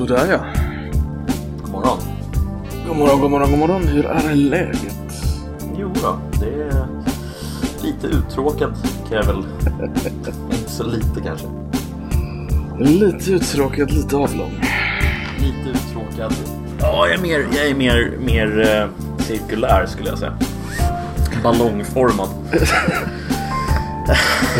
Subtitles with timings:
[0.00, 0.38] Sådär ja.
[1.62, 1.98] God morgon.
[2.88, 3.82] God morgon, god morgon, god morgon.
[3.82, 4.96] Hur är läget?
[5.78, 6.86] Jo då, det är
[7.82, 8.74] lite uttråkad
[9.08, 9.36] kan jag väl...
[10.50, 11.46] Inte så lite kanske.
[12.78, 14.64] Lite uttråkad, lite avlång.
[15.38, 16.34] Lite uttråkad.
[16.80, 18.88] Ja, jag är mer, jag är mer, mer eh,
[19.18, 20.38] cirkulär skulle jag säga.
[21.42, 22.28] Ballongformad.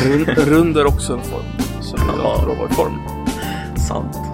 [0.04, 1.44] Rund, rund är också en form.
[1.80, 2.44] Så Ja.
[2.44, 2.98] bra form.
[3.88, 4.29] Sant,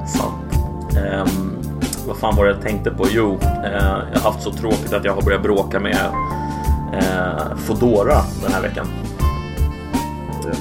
[0.97, 1.59] Ehm,
[2.07, 3.07] vad fan var det jag tänkte på?
[3.11, 3.73] Jo, eh,
[4.13, 5.97] jag har haft så tråkigt att jag har börjat bråka med
[6.95, 8.87] eh, Fodora den här veckan.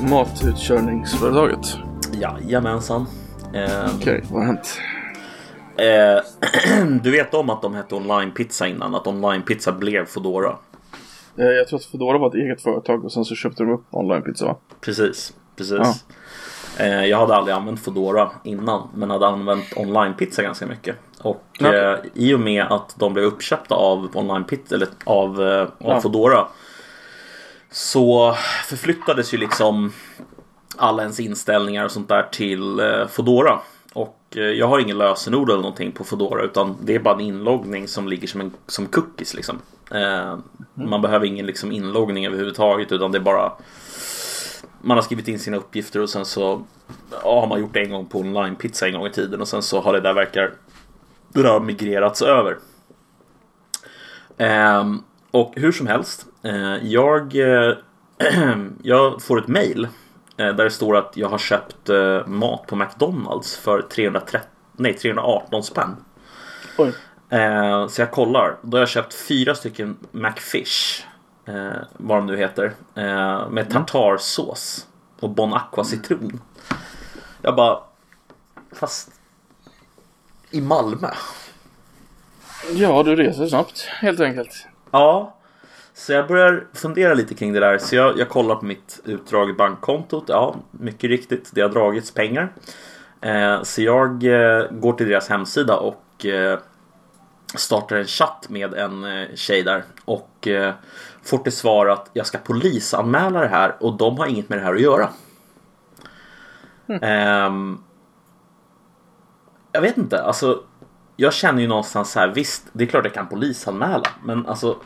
[0.10, 1.78] Matutkörningsföretaget.
[2.14, 3.06] Jajamensan.
[3.54, 4.80] Ehm, Okej, vad har hänt?
[5.78, 8.96] Eh, du vet om att de hette online pizza innan?
[8.96, 10.56] Att online pizza blev Foodora?
[11.38, 13.84] Eh, Jag tror att Foodora var ett eget företag och sen så köpte de upp
[13.92, 14.56] onlinepizza va?
[14.82, 16.06] Precis, precis.
[16.80, 20.96] Eh, jag hade aldrig använt Foodora innan men hade använt online pizza ganska mycket.
[21.22, 21.74] Och Ja.
[21.74, 25.70] eh, i och med att de blev uppköpta av online pizza eller av, eh, av
[25.80, 26.02] Ja.
[26.02, 26.48] Foodora
[27.72, 29.94] så förflyttades ju liksom
[30.78, 33.60] alla ens inställningar och sånt där till Foodora.
[33.94, 37.88] Och jag har ingen lösenord eller någonting på Foodora utan det är bara en inloggning
[37.88, 39.60] som ligger som, en, som cookies liksom.
[39.92, 40.38] Eh,
[40.74, 43.52] Man behöver ingen liksom inloggning överhuvudtaget utan det är bara
[44.86, 46.64] man har skrivit in sina uppgifter och sen så
[47.24, 49.48] ja, har man gjort det en gång på online pizza en gång i tiden och
[49.48, 50.54] sen så har det där verkar
[51.34, 52.58] det där har migrerats över.
[54.38, 57.78] Ehm, och hur som helst, eh, jag, eh,
[58.84, 59.88] jag får ett mail
[60.38, 64.94] eh, där det står att jag har köpt eh, mat på McDonalds för 330, nej,
[64.94, 65.96] 318 spänn.
[66.78, 66.94] Oj.
[67.30, 68.58] Eh, så jag kollar.
[68.62, 71.04] Då har jag köpt fyra stycken McFish.
[71.46, 72.74] Eh, vad de nu heter.
[72.96, 74.88] Eh, med tartarsås.
[75.20, 76.42] Och Bon Aqua citron.
[77.42, 77.80] Jag bara...
[78.72, 79.12] Fast...
[80.52, 81.10] I Malmö?
[82.74, 84.68] Ja, du reser snabbt helt enkelt.
[84.92, 85.36] Ja.
[85.94, 87.78] Så jag börjar fundera lite kring det där.
[87.78, 90.24] Så jag, jag kollar på mitt utdrag i bankkontot.
[90.28, 91.52] Ja, mycket riktigt.
[91.54, 92.54] Det har dragits pengar.
[93.22, 96.60] Eh, så jag eh, går till deras hemsida och eh,
[97.58, 99.84] startar en chatt med en eh, tjej där.
[100.06, 100.74] Och eh,
[101.24, 104.64] får till svar att jag ska polisanmäla det här och de har inget med det
[104.64, 105.10] här att göra.
[107.02, 107.78] Ehm,
[109.72, 110.64] jag vet inte, alltså
[111.16, 114.78] jag känner ju någonstans så här, visst, det är klart jag kan polisanmäla, men alltså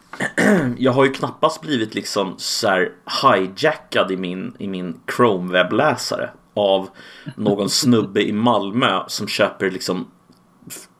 [0.76, 2.92] jag har ju knappast blivit liksom så här
[3.22, 6.88] hijackad i min, i min Chrome webbläsare av
[7.36, 10.10] någon snubbe i Malmö som köper liksom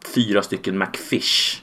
[0.07, 1.63] fyra stycken McFish.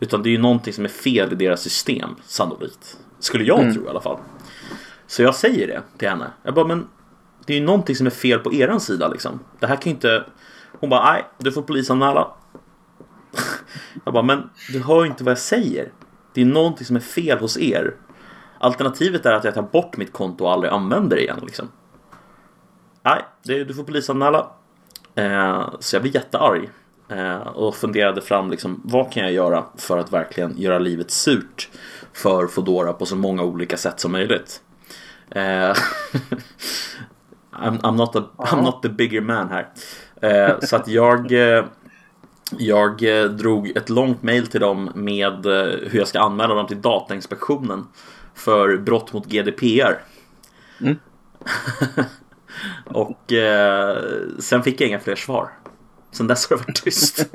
[0.00, 2.98] Utan det är ju någonting som är fel i deras system, sannolikt.
[3.18, 4.18] Skulle jag tro i alla fall.
[5.06, 6.30] Så jag säger det till henne.
[6.42, 6.88] Jag bara, men
[7.46, 9.40] det är ju någonting som är fel på eran sida liksom.
[9.60, 10.24] Det här kan ju inte...
[10.80, 12.32] Hon bara, nej, du får polisanmäla.
[14.04, 15.92] Jag bara, men du hör ju inte vad jag säger.
[16.32, 17.94] Det är någonting som är fel hos er.
[18.58, 21.68] Alternativet är att jag tar bort mitt konto och aldrig använder det igen liksom.
[23.02, 24.50] Nej, du får polisanmäla.
[25.14, 26.70] Eh, så jag blev jättearg.
[27.08, 31.68] Eh, och funderade fram liksom, vad kan jag göra för att verkligen göra livet surt
[32.12, 34.62] för Fodora på så många olika sätt som möjligt.
[35.30, 35.42] Eh,
[37.52, 39.68] I'm, I'm, not a, I'm not the bigger man här.
[40.22, 41.32] Eh, så att jag,
[42.58, 42.98] jag
[43.36, 45.46] drog ett långt mail till dem med
[45.90, 47.86] hur jag ska anmäla dem till Datainspektionen
[48.34, 50.02] för brott mot GDPR.
[50.80, 50.98] Mm.
[52.84, 53.32] Och
[54.38, 55.50] sen fick jag inga fler svar.
[56.14, 57.26] Sen dess har det varit tyst.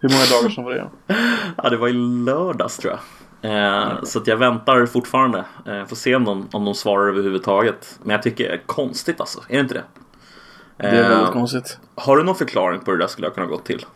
[0.00, 0.90] Hur många dagar sedan var det?
[1.56, 1.92] ja, det var i
[2.24, 3.00] lördags tror jag.
[3.42, 5.44] Eh, så att jag väntar fortfarande.
[5.66, 7.98] Eh, får se om de, om de svarar överhuvudtaget.
[8.02, 9.40] Men jag tycker det är konstigt alltså.
[9.48, 9.84] Är det inte det?
[10.76, 11.78] Det är väldigt Eh, konstigt.
[11.94, 13.86] Har du någon förklaring på hur det där skulle ha kunnat gå till?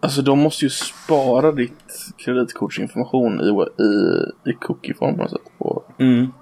[0.00, 5.40] Alltså de måste ju spara ditt kreditkortsinformation i, i, i cookieform på något sätt.
[5.98, 6.32] Mm,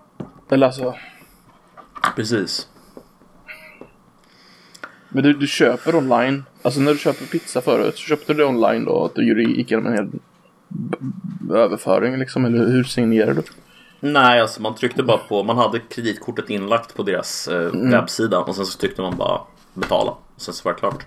[0.51, 0.95] eller alltså,
[2.17, 2.69] precis.
[5.15, 6.45] Men du, du köper online.
[6.63, 9.05] Alltså när du köper pizza förut så köpte du det online då?
[9.05, 10.09] Att du gick igenom en hel
[11.57, 12.45] överföring liksom?
[12.45, 13.43] Eller hur signerar du?
[14.01, 18.57] Nej, alltså man tryckte bara på, man hade kreditkortet inlagt på deras eh, webbsida och
[18.57, 19.41] sen så tryckte man bara
[19.75, 20.11] betala.
[20.11, 21.07] Och sen så var det klart.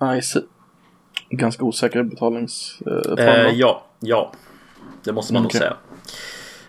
[0.00, 0.42] Nice.
[1.30, 3.18] Ganska osäker betalningsform.
[3.18, 3.50] Eh, då.
[3.52, 4.32] ja, ja.
[5.04, 5.60] Det måste man Okej.
[5.60, 5.76] nog säga.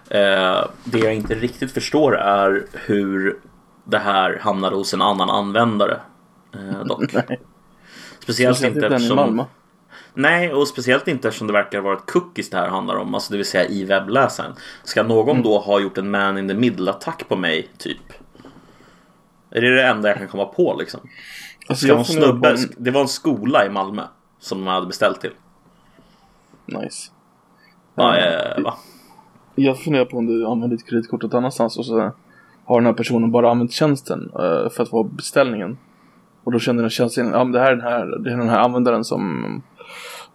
[0.09, 3.39] Eh, det jag inte riktigt förstår är hur
[3.83, 5.99] det här hamnade hos en annan användare.
[6.53, 7.13] Eh, dock.
[7.13, 7.39] Nej.
[8.19, 9.15] Speciellt inte i eftersom...
[9.15, 9.45] Malmö.
[10.13, 13.31] Nej, och speciellt inte eftersom det verkar vara ett cookies det här handlar om, alltså
[13.31, 14.53] det vill säga i webbläsaren.
[14.83, 15.43] Ska någon Mm.
[15.43, 18.13] då ha gjort en man in the middle attack på mig, typ?
[19.49, 20.99] Är det det enda jag kan komma på liksom?
[21.67, 22.57] Alltså, jag snubbe, en...
[22.77, 24.03] det var en skola i Malmö
[24.39, 25.31] som man hade beställt till.
[26.65, 27.11] Nice.
[27.95, 28.73] Ja, eh, va?
[29.55, 32.11] Jag funderar på om du använder ditt kreditkort något annanstans och så
[32.65, 35.77] har den här personen bara använt tjänsten eh, för att få beställningen.
[36.43, 38.49] Och då känner den tjänsten, ja men det här är den här, det är den
[38.49, 39.61] här användaren som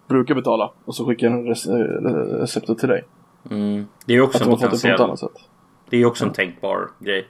[0.07, 0.71] brukar betala.
[0.85, 1.45] Och så skickar den
[2.39, 3.05] receptet till dig.
[3.51, 3.85] Mm.
[4.05, 5.29] Det är också Att en det potentiell sätt.
[5.89, 7.27] Det är också en tänkbar grej.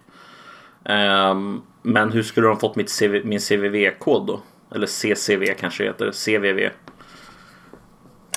[0.86, 4.40] Ehm, men hur skulle de fått mitt CV, min CVV-kod då?
[4.76, 6.12] Eller CCV kanske det heter.
[6.12, 6.70] CVV.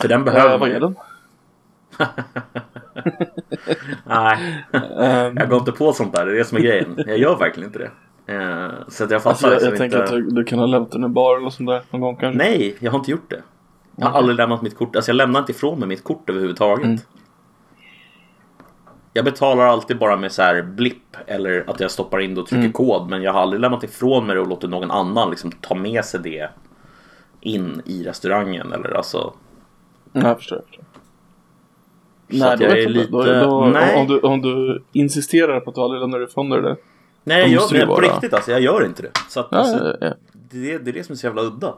[0.01, 0.75] För den behöver Eh, man vad ju.
[0.75, 0.95] är den?
[4.07, 4.65] Nej,
[5.01, 6.27] Ehm, jag går inte på sånt där.
[6.27, 6.95] Det är det som är grejen.
[7.07, 7.91] Jag gör verkligen inte det.
[8.33, 10.29] Ehm, så att jag fattar alltså, jag, liksom jag tänker inte.
[10.31, 12.39] att du, kan ha lämnat den i bar eller sånt där någon gång kanske.
[12.39, 13.43] Nej, jag har inte gjort det.
[13.97, 14.19] Jag har Okej.
[14.19, 14.97] aldrig lämnat mitt kort.
[14.97, 16.85] Alltså jag lämnar inte ifrån mig mitt kort överhuvudtaget.
[16.85, 16.99] Mm.
[19.13, 22.61] Jag betalar alltid bara med så här blipp eller att jag stoppar in och trycker
[22.61, 22.73] Mm.
[22.73, 23.11] kod.
[23.11, 26.05] Men jag har aldrig lämnat ifrån mig det och låtit någon annan liksom ta med
[26.05, 26.51] sig det
[27.41, 28.73] in i restaurangen.
[28.73, 29.33] Eller alltså.
[30.13, 30.63] Nej, jag förstår.
[32.29, 34.01] Jag Nej, jag är lite- Då, då, Nej.
[34.01, 36.77] Om, du, om du insisterar på att du aldrig lämnar ifrån dig det.
[37.25, 38.51] Nej, jag nej på riktigt alltså.
[38.51, 39.11] Jag gör inte det.
[39.29, 40.15] Så att, Ja, alltså, ja, ja.
[40.51, 41.75] det, är- det är det som är så jävla udda.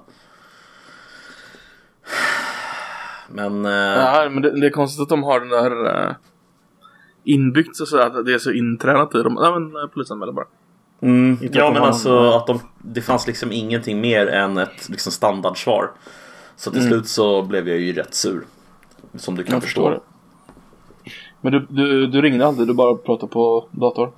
[3.29, 3.65] Men...
[3.67, 6.15] eh, Ja, men det, det är konstigt att de har den där uh,
[7.25, 9.39] inbyggt så att det är så intränat i dem.
[9.41, 10.47] Nej men uh, polisanmäler bara.
[11.01, 15.13] Mm, ja men har alltså att de, det fanns liksom ingenting mer än ett liksom
[15.13, 15.91] standardsvar.
[16.57, 16.93] Så till Mm.
[16.93, 18.45] slut så blev jag ju rätt sur.
[19.15, 19.91] Som du kan Jag förstå.
[19.91, 20.01] det.
[21.41, 24.13] Men du, du, du ringde aldrig, du bara pratade på dator?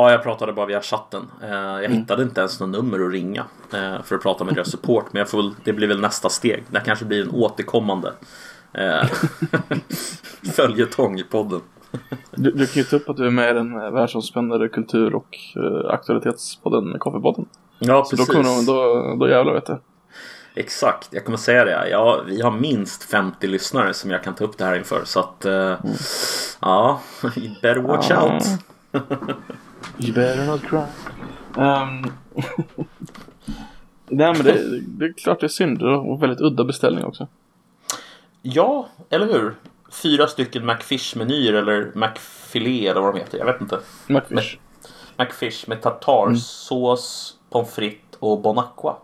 [0.00, 1.22] Ja, jag pratade bara via chatten.
[1.42, 1.92] Eh, jag Mm.
[1.98, 5.04] hittade inte ens något nummer att ringa eh, för att prata med deras support.
[5.12, 6.64] Men jag får det blir väl nästa steg.
[6.70, 8.12] Det kanske blir en återkommande
[8.72, 9.04] eh,
[10.56, 11.60] följetong i podden.
[12.30, 15.38] Du, du kan ju ta upp att du är med i den världsomspännande kultur och
[15.56, 17.46] uh, aktualitetspodden Kaffepodden.
[17.78, 18.34] Ja, Så då, precis.
[18.34, 19.80] kommer de, då, då jävlar vet du.
[20.54, 21.88] Exakt, jag kommer säga det.
[21.88, 25.00] Ja, vi har minst 50 lyssnare som jag kan ta upp det här inför.
[25.04, 25.74] Så att, eh,
[26.60, 27.00] ja,
[27.36, 28.32] you better watch Ja.
[28.34, 28.42] out.
[30.00, 30.84] You better not cry.
[31.56, 32.12] Um,
[34.08, 35.82] Nej men det, det är klart det är synd.
[35.82, 37.28] En väldigt udda beställning också.
[38.42, 39.54] Ja, eller hur?
[39.90, 43.38] Fyra stycken McFish-menyer eller McFilé eller vad de heter.
[43.38, 43.78] Jag vet inte.
[44.06, 44.58] McFish.
[45.18, 48.96] McFish med tartarsås, pommes frites och Bon Aqua.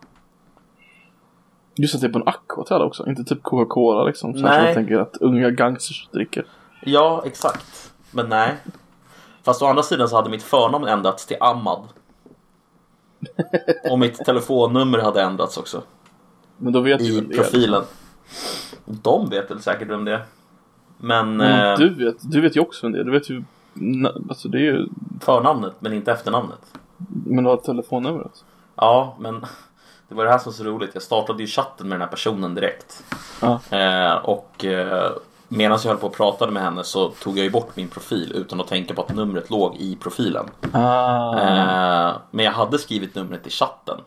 [1.79, 3.07] Just att det är på en aqua också.
[3.09, 4.35] Inte typ Coca-Cola liksom.
[4.35, 4.65] Så Nej.
[4.65, 6.47] jag tänker att unga gangsters dricker.
[6.85, 7.93] Ja, exakt.
[8.11, 8.55] Men nej.
[9.47, 11.83] Fast å andra sidan så hade mitt förnamn ändrats till Ahmad.
[13.91, 15.83] Och mitt telefonnummer hade ändrats också.
[16.57, 17.37] Men då vet i ju vem det är.
[17.37, 17.83] profilen.
[18.85, 20.25] De vet väl säkert vem det är.
[20.99, 23.05] Men Men eh, du, vet, du vet ju också vem det är.
[23.05, 23.45] Du vet ju...
[24.29, 24.87] Alltså det är ju...
[25.21, 26.79] förnamnet men inte efternamnet.
[27.27, 28.45] Men du har telefonnumret.
[28.77, 29.47] Ja, men
[30.09, 30.91] det var det här som var så roligt.
[30.95, 33.05] Jag startade ju chatten med den här personen direkt.
[33.41, 33.61] Ja.
[33.71, 35.13] Eh, och eh,
[35.49, 38.33] medan jag höll på och pratade med henne så tog jag ju bort min profil
[38.35, 40.47] utan att tänka på att numret låg i profilen.
[40.73, 41.39] Ah.
[41.39, 44.01] Eh, men jag hade skrivit numret i chatten.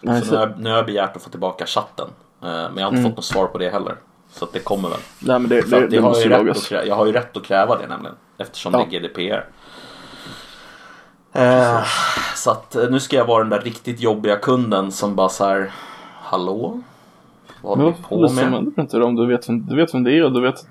[0.00, 2.08] Nej, Så så, nu har, jag, nu har jag begärt att få tillbaka chatten.
[2.42, 3.04] Eh, men jag har inte Mm.
[3.04, 3.96] fått något svar på det heller.
[4.32, 4.98] Så det kommer väl.
[5.18, 7.44] nej men det, det, det, jag, har ju rätt att jag har ju rätt att
[7.44, 8.16] kräva det nämligen.
[8.38, 8.78] Eftersom Ja.
[8.90, 9.44] det är GDPR.
[11.32, 11.84] Eh,
[12.36, 15.44] så att eh, nu ska jag vara den där riktigt jobbiga kunden som bara så
[15.44, 15.72] här.
[16.22, 16.80] Hallå?
[17.62, 18.72] Vad Men håller varför på med?
[18.76, 20.66] du inte om du vet, vem, du vet vem det är och du vet...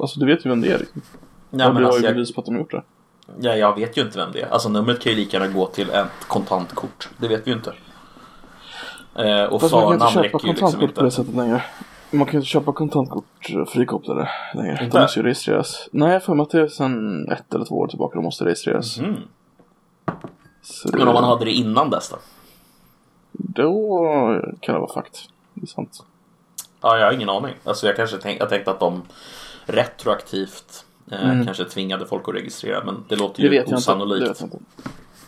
[0.00, 1.02] Alltså du vet ju vem det är liksom.
[1.50, 2.82] Ja, men du har alltså, ju jag, bevis på att de har gjort det.
[3.40, 4.48] ja, jag vet ju inte vem det är.
[4.48, 7.08] Alltså numret kan ju lika gärna gå till ett kontantkort.
[7.16, 7.72] Det vet vi ju inte.
[9.14, 11.16] Eh, och Fast man kan inte förnamn köpa räcker ju liksom kontantkort på det inte.
[11.16, 11.62] sättet längre.
[12.10, 14.84] Man kan ju inte köpa kontantkort frikopplade längre.
[14.84, 14.96] Inte?
[14.96, 15.88] De måste ju registreras.
[15.92, 18.24] Nej, jag har för mig att det är sedan ett eller två år tillbaka de
[18.24, 18.98] måste registreras.
[18.98, 19.14] Mm.
[20.84, 22.16] Det, Men om man hade det innan dess då?
[23.32, 24.00] Då
[24.60, 25.28] kan det vara fakt.
[25.54, 26.04] Det är sant.
[26.80, 27.54] Ja, jag har ingen aning.
[27.64, 29.02] Alltså jag kanske tänk, jag tänkte att de
[29.66, 31.44] retroaktivt eh, Mm.
[31.46, 32.84] kanske tvingade folk att registrera.
[32.84, 34.24] Men det låter Det ju vet, jag inte, osannolikt.
[34.24, 34.58] det vet jag inte.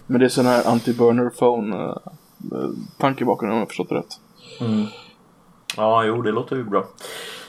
[0.06, 3.88] Men det är sån här anti-burner phone uh, tanke bakom det om jag har förstått
[3.88, 4.20] det rätt.
[4.60, 4.86] Mm.
[5.76, 6.84] Ja, jo, det låter ju bra.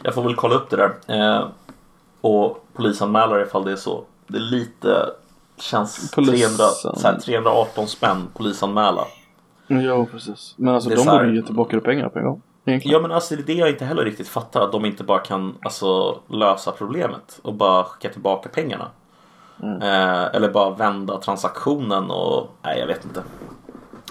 [0.04, 0.94] Jag får väl kolla upp det där.
[1.38, 1.48] Eh,
[2.22, 4.04] och polisanmäla ifall det är så.
[4.28, 5.06] Det är lite
[5.58, 6.50] känns Polisen.
[6.58, 6.66] 300,
[7.02, 9.06] så här, 318 spänn polisanmäla.
[9.68, 10.54] Ja, precis.
[10.58, 12.42] Men alltså Det de borde ju ge tillbaka det pengarna på en gång.
[12.64, 14.62] Ja men alltså det är det jag inte heller riktigt fattar.
[14.62, 18.88] Att de inte bara kan alltså, lösa problemet och bara skicka tillbaka pengarna.
[19.64, 19.82] Mm.
[19.82, 23.24] Eh, eller bara vända transaktionen och nej jag vet inte.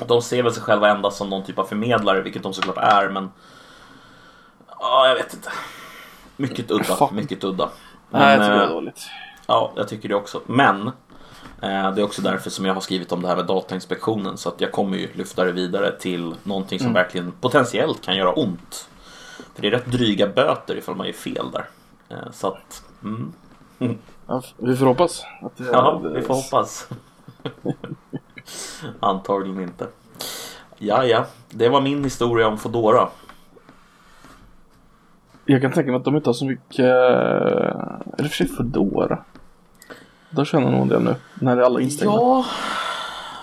[0.07, 3.09] De ser väl sig själva endast som någon typ av förmedlare vilket de såklart är
[3.09, 3.31] men
[4.81, 5.49] Ja jag vet inte.
[6.37, 7.11] Mycket udda, Fuck.
[7.11, 7.69] mycket udda.
[8.11, 9.11] Nej, jag tycker det eh, är dåligt.
[9.47, 10.41] Ja, jag tycker det också.
[10.47, 11.10] Men Eh,
[11.61, 11.67] Det
[12.01, 14.73] är också därför som jag har skrivit om det här med Datainspektionen så att jag
[14.73, 18.89] kommer ju lyfta det vidare till någonting som verkligen potentiellt kan göra ont.
[19.55, 21.65] För det är rätt dryga böter ifall man gör fel där.
[22.09, 23.33] Eh, Så att, mm.
[24.27, 25.23] Ja, vi får hoppas.
[25.43, 26.89] Att det, ja, vi får hoppas.
[29.01, 29.87] Antagligen inte.
[30.79, 33.09] Ja, ja, det var min historia om Foodora.
[35.45, 36.79] Jag kan tänka mig att de inte har så mycket...
[36.81, 39.25] Eller för sig Foodora.
[40.31, 41.15] De känner nog det nu.
[41.35, 42.15] När det är alla instängda.
[42.15, 42.45] Ja,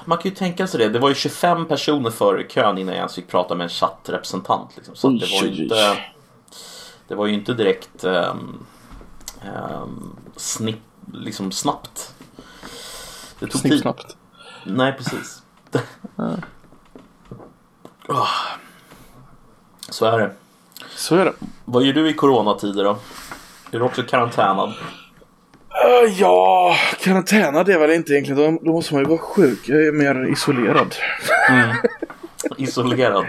[0.06, 0.90] man kan ju tänka sig det.
[0.90, 4.72] Det var ju 25 personer före kön innan jag ens fick prata med en chattrepresentant.
[4.76, 4.96] Liksom.
[4.96, 5.98] Så det var ju inte...
[7.08, 8.66] Det var ju inte direkt um,
[10.36, 10.82] snipp,
[11.14, 12.14] liksom snabbt.
[13.40, 13.72] Det tog tid.
[13.72, 14.18] Snippsnabbt.
[14.66, 15.42] Nej, precis.
[18.10, 18.28] Ah.
[19.90, 20.32] Så är det.
[20.96, 21.34] Så är det.
[21.66, 22.98] Vad gör du i coronatider då?
[23.72, 24.74] Är du också karantänad?
[26.20, 28.60] Ja, karantänad är väl inte egentligen.
[28.64, 29.60] Då, måste man ju vara sjuk.
[29.70, 30.96] Jag är mer isolerad.
[32.58, 33.26] Isolerad?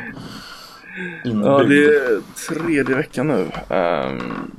[1.24, 1.68] Ja, Inbyggd?
[1.68, 3.40] det är tredje veckan nu.
[3.76, 4.50] Um,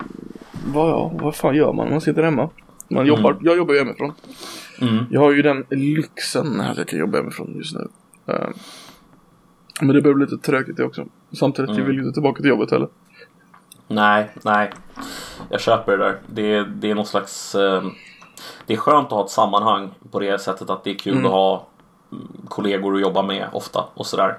[0.73, 2.49] vad, ja, vad fan gör man man sitter hemma?
[2.87, 4.13] Man jobbar, Jag jobbar ju hemifrån.
[4.81, 5.05] Mm.
[5.09, 7.87] Jag har ju den lyxen att jag kan jobba hemifrån just nu.
[8.33, 8.53] Ehm,
[9.81, 11.05] men det börjar bli lite tråkigt det också.
[11.31, 12.87] Samtidigt, jag vill ju inte tillbaka till jobbet heller.
[13.89, 14.71] Nej, nej.
[15.49, 16.19] Jag köper det där.
[16.27, 17.55] Det, är- det är någon slags...
[17.55, 17.83] Eh,
[18.65, 21.31] det är skönt att ha ett sammanhang på det sättet att det är kul att
[21.31, 21.67] ha
[22.11, 24.37] mm, kollegor att jobba med ofta och sådär.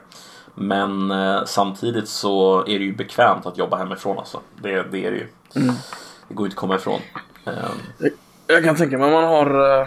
[0.54, 4.40] Men eh, samtidigt så är det ju bekvämt att jobba hemifrån alltså.
[4.62, 5.28] Det, det är det ju.
[6.28, 7.00] Det går inte att komma ifrån.
[7.44, 7.52] Eh,
[7.98, 8.10] Jag,
[8.46, 9.86] jag kan tänka mig om man har eh,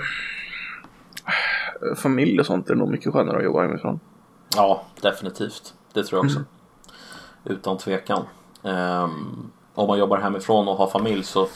[1.95, 3.99] familj och sånt är det nog mycket skönare att jobba hemifrån.
[4.55, 5.73] Ja, definitivt.
[5.93, 6.39] Det tror jag också.
[7.45, 8.23] Utan tvekan.
[8.63, 11.47] Ehm, om man jobbar hemifrån och har familj så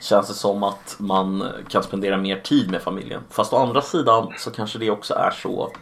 [0.00, 3.20] känns det som att man kan spendera mer tid med familjen.
[3.30, 5.72] Fast å andra sidan så kanske det också är så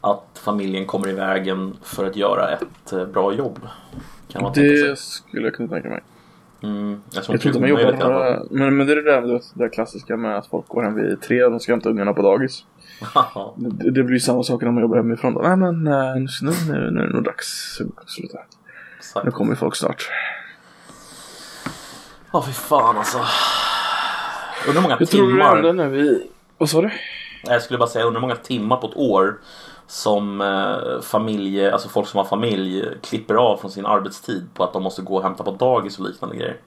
[0.00, 3.58] att familjen kommer i vägen för att göra ett eh, bra jobb.
[4.28, 4.52] Kan man.
[4.54, 6.00] Det skulle jag kunna tänka mig.
[6.62, 8.30] Mm, jag tror Jag tror inte man jobbar...
[8.32, 10.94] eh, Men, men det är det där, det där klassiska med att folk går hem
[10.94, 12.64] vid tre och de ska hämta ungarna på dagis.
[13.56, 15.34] Det, det blir samma sak när man jobbar hemifrån.
[15.34, 15.40] Då.
[15.40, 18.38] Nej men eh, nu, nu, nu, nu är det nog dags att sluta.
[19.02, 19.24] Exakt.
[19.24, 20.10] Nu kommer folk snart.
[22.32, 23.18] Ja, fy fan alltså.
[24.66, 25.62] Undrar hur många Hur tror du det timmar...
[25.62, 26.30] händer nu i...
[26.58, 26.90] Vad sa du?
[27.44, 29.40] Jag skulle bara säga, undrar hur många timmar på ett år
[29.86, 34.72] som eh, familj, alltså folk som har familj klipper av från sin arbetstid på att
[34.72, 36.60] de måste gå och hämta på dagis och liknande grejer.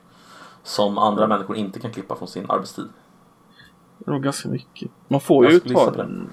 [0.62, 2.88] Som andra människor inte kan klippa från sin arbetstid.
[3.98, 4.90] Det var ganska mycket.
[5.08, 6.30] Man får Jag ju ta en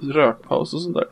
[0.00, 1.06] rökpaus och sånt där.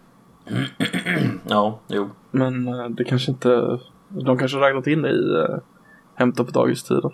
[1.49, 2.11] Ja, jo.
[2.31, 3.79] Men eh, det kanske inte...
[4.09, 5.57] De kanske räknat in det i uh,
[6.15, 7.11] hämta på dagistiden.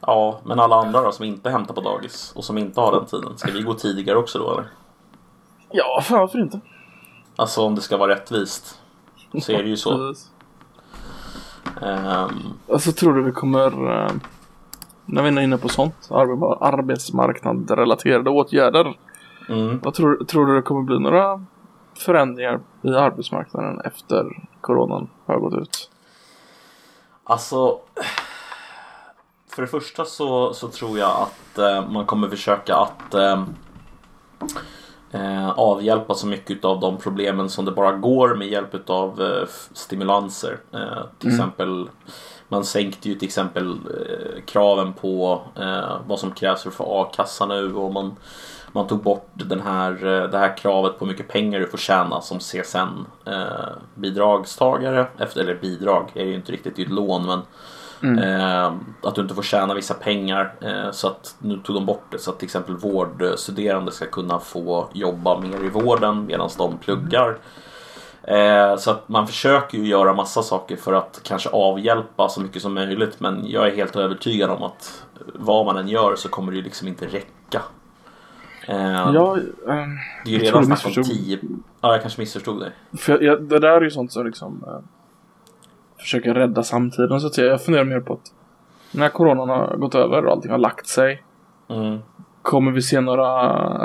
[0.00, 3.06] Ja, men alla andra då som inte hämtar på dagis och som inte har den
[3.06, 3.38] tiden.
[3.38, 4.64] Ska vi gå tidigare också då eller?
[5.70, 6.60] Ja, fan varför inte?
[7.36, 8.80] Alltså om det ska vara rättvist.
[9.42, 10.14] Så är det ju så.
[11.82, 12.30] Ehm,
[12.72, 13.66] Alltså tror du vi kommer...
[14.04, 14.10] eh,
[15.06, 18.98] när vi är inne på sånt, arbe- arbetsmarknadsrelaterade åtgärder.
[19.48, 19.80] mm.
[19.84, 21.44] Vad tror, tror du det kommer bli några
[21.98, 25.90] förändringar i arbetsmarknaden efter coronan har gått ut?
[27.24, 27.78] Alltså
[29.54, 33.44] För det första så, så tror jag att eh, man kommer försöka att eh,
[35.12, 39.48] eh, avhjälpa så mycket av de problemen som det bara går med hjälp av eh,
[39.72, 40.58] stimulanser.
[40.72, 41.88] Eh, till exempel
[42.48, 45.42] man sänkte ju till exempel eh, kraven på
[46.06, 48.16] vad som krävs för att få a-kassa nu och man,
[48.74, 51.78] man tog bort den här, eh, det här kravet på hur mycket pengar du får
[51.78, 55.06] tjäna som CSN-bidragstagare.
[55.18, 57.42] Efter, eller bidrag är det ju inte riktigt, det är ju ett lån men
[58.04, 60.54] Eh, att du inte får tjäna vissa pengar.
[60.60, 64.38] Eh, så att nu tog de bort det så att till exempel vårdstuderande ska kunna
[64.38, 67.38] få jobba mer i vården medan de pluggar.
[68.22, 72.62] Eh, så att man försöker ju göra massa saker för att kanske avhjälpa så mycket
[72.62, 73.20] som möjligt.
[73.20, 75.04] Men jag är helt övertygad om att
[75.34, 77.62] vad man än gör så kommer det ju liksom inte räcka.
[78.68, 79.36] Eh, Ja,
[79.68, 81.04] ehm, det är ju redan snack om missförstod.
[81.04, 81.38] 10...
[81.80, 82.72] Ja, jag kanske missförstod dig.
[82.98, 84.80] för jag, det där är ju sånt som liksom eh,
[85.98, 87.50] försöker rädda samtiden så att säga.
[87.50, 88.32] Jag funderar mer på att
[88.92, 91.22] när coronan har gått över och allting har lagt sig.
[91.68, 91.98] Mm.
[92.42, 93.28] Kommer vi se några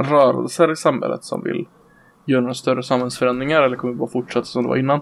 [0.04, 1.68] rörelser i samhället som vill
[2.26, 5.02] göra några större samhällsförändringar eller kommer vi bara fortsätta som det var innan?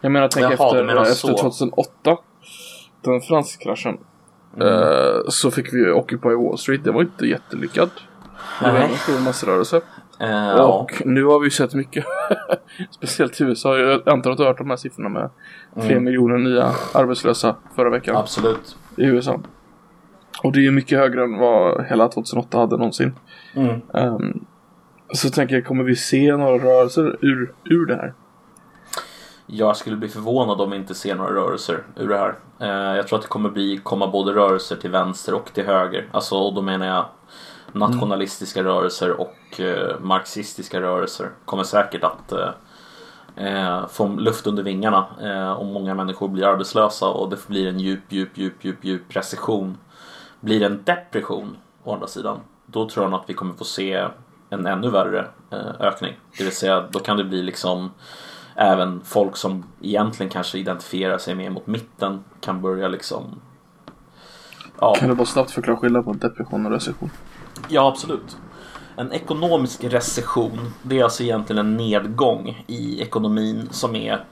[0.00, 1.36] Jag menar, tänk efter, menar efter så.
[1.36, 2.16] 2008.
[3.00, 3.98] Den finanskraschen.
[4.56, 4.68] Mm.
[4.68, 6.84] eh, så fick vi Occupy Wall Street.
[6.84, 7.90] Det var inte jättelyckad.
[8.60, 9.80] Det var en stor massrörelse.
[10.18, 10.62] Ja.
[10.64, 12.04] Och nu har vi ju sett mycket.
[12.90, 13.78] Speciellt i USA.
[13.78, 15.30] Jag antar att du har hört de här siffrorna med
[15.76, 15.88] Mm.
[15.88, 18.76] fler miljoner nya arbetslösa förra veckan Absolut.
[18.96, 19.40] i USA.
[20.42, 23.14] Och det är ju mycket högre än vad hela 2008 hade någonsin.
[23.54, 23.80] Mm.
[23.94, 24.44] Ehm,
[25.12, 28.14] Så tänker jag, kommer vi se några rörelser ur, ur det här?
[29.46, 32.34] Jag skulle bli förvånad om vi inte ser några rörelser ur det här.
[32.60, 36.08] Eh, jag tror att det kommer bli, komma både rörelser till vänster och till höger.
[36.12, 37.04] Alltså, och då menar jag
[37.72, 38.72] nationalistiska mm.
[38.72, 41.30] rörelser och eh, marxistiska rörelser.
[41.44, 42.50] Kommer säkert att eh,
[43.46, 47.80] eh, få luft under vingarna eh, om många människor blir arbetslösa och det blir en
[47.80, 49.78] djup, djup, djup, djup, djup recession.
[50.40, 54.08] Blir det en depression å andra sidan, då tror jag att vi kommer få se
[54.50, 56.16] en ännu värre eh, ökning.
[56.38, 57.90] Det vill säga, då kan det bli liksom
[58.54, 63.40] även folk som egentligen kanske identifierar sig mer mot mitten kan börja liksom
[64.80, 64.94] Ja.
[64.94, 67.10] Kan du bara snabbt förklara skillnaden på depression och recession?
[67.68, 68.36] Ja, absolut.
[68.96, 74.24] En ekonomisk recession, det är alltså egentligen en nedgång i ekonomin som är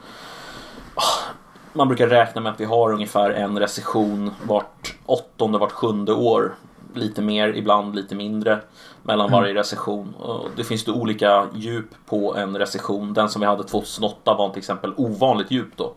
[0.95, 1.33] ah,
[1.77, 6.55] man brukar räkna med att vi har ungefär en recession vart åttonde, vart sjunde år.
[6.95, 8.61] Lite mer, ibland lite mindre
[9.03, 9.57] mellan varje mm.
[9.57, 10.15] recession.
[10.57, 13.15] Det finns då olika djup på en recession.
[13.15, 15.95] Den som vi hade 2008 var till exempel ovanligt djup då.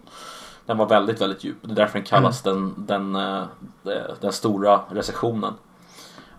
[0.65, 1.57] Den var väldigt, väldigt djup.
[1.61, 2.73] Det är därför den kallas mm.
[2.87, 5.53] den, den, eh, den stora recessionen.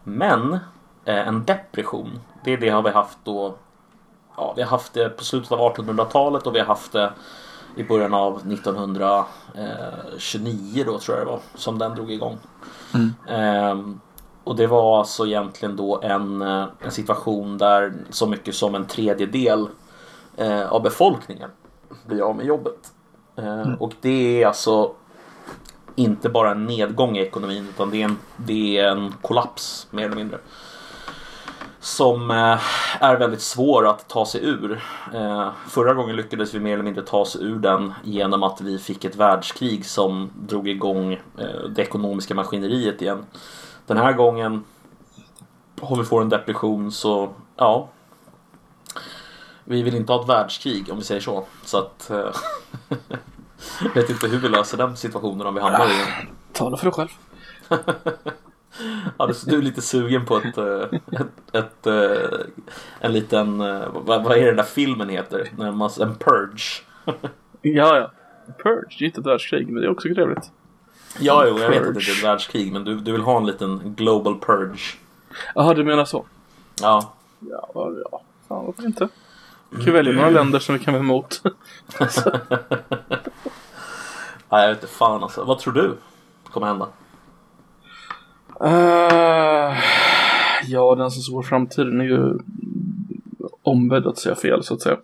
[0.05, 0.59] Men
[1.05, 3.55] en depression, det är det har vi haft då
[4.41, 7.13] Ja, vi har haft det på slutet av 1800-talet och vi har haft det
[7.77, 12.39] i början av 1929 då tror jag det var som den drog igång.
[12.95, 13.15] Mm.
[13.29, 14.01] Ehm,
[14.45, 18.87] och det var alltså egentligen då en, eh, en situation där så mycket som en
[18.87, 19.69] tredjedel
[20.37, 21.51] eh, av befolkningen
[22.07, 22.93] blir av med jobbet.
[23.37, 23.75] Eh, mm.
[23.75, 24.93] Och det är alltså
[25.95, 30.05] inte bara en nedgång i ekonomin utan det är en, det är en kollaps mer
[30.05, 30.39] eller mindre.
[31.81, 32.61] Som eh,
[33.01, 34.83] är väldigt svår att ta sig ur.
[35.15, 38.79] Eh, förra gången lyckades vi mer eller mindre ta oss ur den genom att vi
[38.79, 43.27] fick ett världskrig som drog igång eh, det ekonomiska maskineriet igen.
[43.87, 44.65] Den här gången
[45.81, 47.89] har vi får en depression så ja.
[49.65, 51.45] Vi vill inte ha ett världskrig om vi säger så.
[51.65, 52.11] Så att
[53.81, 56.37] jag vet inte hur vi löser den situationen om vi hamnar i den.
[56.53, 57.09] Tala för dig själv.
[59.19, 60.83] ja, du är lite sugen på ett, eh,
[61.21, 62.41] ett, ett, eh,
[63.01, 63.59] en liten,
[63.93, 65.49] vad, vad är den där filmen heter?
[66.01, 66.83] En purge.
[67.63, 68.11] ja, ja.
[68.63, 70.51] Purge, det är inte ett världskrig men det är också trevligt.
[71.19, 73.47] Ja, jo, jag vet att det är ett världskrig men du, du vill ha en
[73.47, 74.97] liten global purge.
[75.55, 76.27] Jaha, du menar så?
[76.81, 77.13] Ja.
[77.41, 78.23] Ja, ja.
[78.49, 79.09] Fan, varför inte?
[79.71, 81.43] Vi kan välja några länder som vi kan vara emot.
[84.49, 85.45] Nej, jag vet inte fan alltså.
[85.45, 85.97] Vad tror du
[86.51, 86.89] kommer hända?
[88.65, 89.79] Uh,
[90.67, 92.39] ja, den som spår framtiden är ju
[93.63, 94.97] ombedd att säga fel så att säga.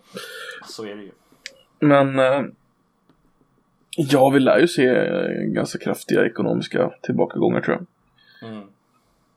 [0.65, 1.11] Så är det ju.
[1.79, 2.45] Men uh,
[3.99, 5.09] Ja, vi lär ju se
[5.53, 8.49] ganska kraftiga ekonomiska tillbakagångar tror jag.
[8.49, 8.63] Mm.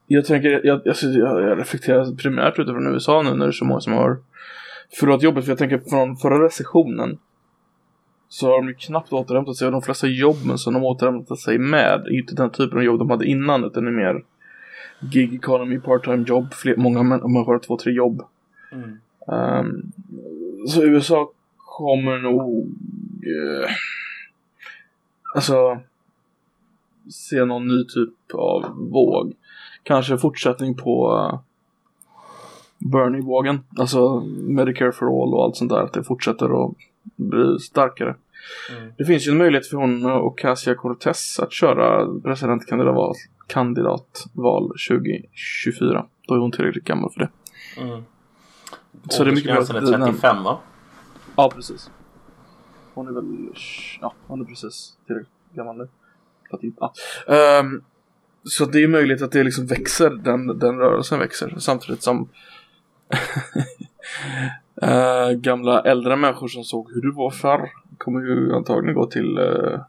[0.07, 3.79] Jag tänker, jag, alltså, jag, reflekterar primärt utifrån USA nu när det är så många
[3.79, 4.17] som har
[4.99, 5.45] förlorat jobbet.
[5.45, 7.17] För jag tänker från förra recessionen
[8.31, 11.57] så har de ju knappt återhämtat sig och de flesta jobben som de återhämtat sig
[11.57, 14.23] med är inte den typen av jobb de hade innan utan det är mer
[14.99, 18.21] gig economy, part-time jobb, fler, många människor har två, tre jobb.
[18.71, 18.99] Mm.
[19.27, 19.91] Um,
[20.67, 22.65] så USA kommer nog
[23.27, 23.69] uh,
[25.35, 25.79] alltså
[27.09, 29.33] se någon ny typ av våg.
[29.83, 31.39] Kanske fortsättning på uh,
[32.77, 33.59] Bernie-vågen.
[33.77, 35.81] Alltså Medicare for all och allt sånt där.
[35.81, 36.75] Att det fortsätter att
[37.15, 38.15] bli starkare.
[38.71, 38.93] Mm.
[38.97, 43.15] Det finns ju en möjlighet för hon och Cassia Cortez att köra presidentkandidatval
[43.47, 46.05] kandidatval 2024.
[46.27, 47.29] Då är hon tillräckligt gammal för det.
[47.81, 48.03] Mm.
[49.09, 49.77] Så det är mycket bra.
[49.77, 50.59] är 35 va?
[51.35, 51.91] Ja, precis.
[52.93, 53.47] Hon är väl,
[54.01, 55.87] ja, hon är precis tillräckligt gammal nu.
[56.79, 56.93] Ja.
[57.59, 57.83] Um,
[58.43, 62.29] så det är möjligt att det liksom växer, den, den rörelsen växer samtidigt som
[64.83, 69.39] uh, gamla äldre människor som såg hur det var förr kommer ju antagligen gå till
[69.39, 69.79] uh,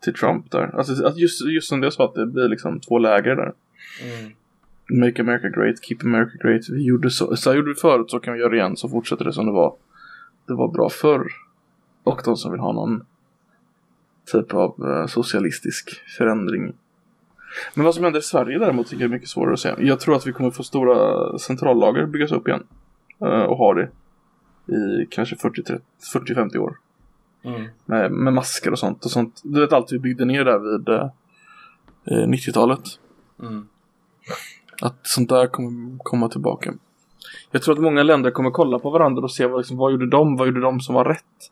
[0.00, 0.74] till Trump där.
[0.78, 3.52] Alltså att just, just som det sa att det blir liksom två läger där.
[4.02, 4.32] Mm.
[5.00, 6.68] Make America Great, Keep America Great.
[6.68, 9.32] Vi gjorde så, så gjorde vi förut så kan vi göra igen så fortsätter det
[9.32, 9.74] som det var.
[10.46, 11.26] Det var bra förr.
[12.04, 13.04] Och de som vill ha någon
[14.32, 16.72] typ av uh, socialistisk förändring.
[17.74, 19.76] Men vad som händer i Sverige däremot tycker jag är mycket svårare att säga.
[19.78, 22.62] Jag tror att vi kommer få stora centrallager byggas upp igen.
[23.22, 23.90] Uh, och ha det
[24.66, 26.76] i kanske 40-50 år.
[27.42, 27.68] Mm.
[27.84, 29.40] Med, med, masker och sånt och sånt.
[29.44, 32.82] Du vet allt vi byggde ner där vid eh, 90-talet.
[33.42, 33.68] Mm.
[34.82, 36.74] Att sånt där kommer komma tillbaka.
[37.50, 40.10] Jag tror att många länder kommer kolla på varandra och se vad, liksom, vad gjorde
[40.10, 41.50] de, vad gjorde de som var rätt.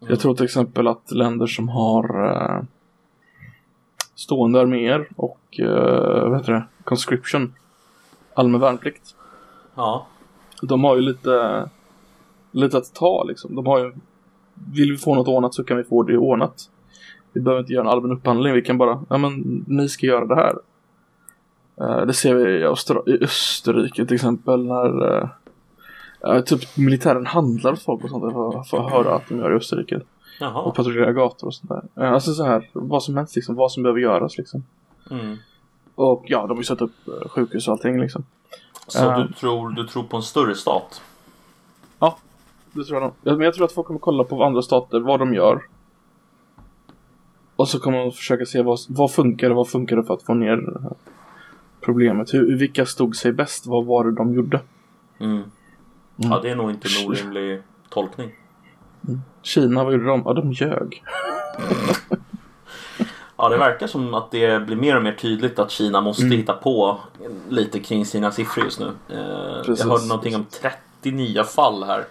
[0.00, 0.10] Mm.
[0.10, 2.62] Jag tror till exempel att länder som har uh,
[4.14, 6.64] stående arméer och uh, vad heter det?
[6.84, 7.54] conscription,
[8.34, 9.14] allmän värnplikt.
[9.74, 10.06] Ja.
[10.66, 11.68] De har ju lite,
[12.52, 13.54] lite att ta liksom.
[13.54, 13.92] De har ju,
[14.72, 16.70] vill vi få något ordnat så kan vi få det ordnat.
[17.32, 20.26] Vi behöver inte göra en allmän upphandling, vi kan bara, ja men ni ska göra
[20.26, 20.54] det här.
[21.80, 25.22] Uh, det ser vi i, Öster i Österrike till exempel när
[26.26, 29.52] uh, typ militären handlar åt folk och sånt för, för att höra att de gör
[29.52, 30.00] i Österrike.
[30.40, 30.62] Jaha.
[30.62, 32.04] Och patrullerar gator och sånt där.
[32.04, 34.64] Alltså så här, vad som helst liksom, vad som behöver göras liksom.
[35.10, 35.36] Mm.
[35.94, 36.94] Och ja, de har ju satt upp
[37.26, 38.24] sjukhus och allting liksom.
[38.92, 39.18] Så Ja.
[39.18, 41.02] du, tror, du tror på en större stat?
[42.72, 43.12] Det tror jag nog.
[43.22, 45.62] Ja, Men jag tror att folk kommer kolla på andra stater, vad de gör.
[47.56, 50.22] Och så kommer de försöka se vad, vad funkar och vad funkar det för att
[50.22, 50.92] få ner det här
[51.80, 52.34] problemet.
[52.34, 53.66] Hur, vilka stod sig bäst?
[53.66, 54.60] Vad var det de gjorde?
[55.18, 55.42] Mm.
[56.16, 58.30] Ja, det är nog inte en orimlig tolkning.
[59.42, 60.22] Kina, vad gjorde de?
[60.24, 61.02] Ja, de ljög.
[63.42, 66.38] Ja, det verkar som att det blir mer och mer tydligt att Kina måste Mm.
[66.38, 66.98] hitta på
[67.48, 68.86] lite kring sina siffror just nu.
[69.08, 69.84] Eh, Precis.
[69.84, 72.04] jag hörde någonting om 30 nya fall här.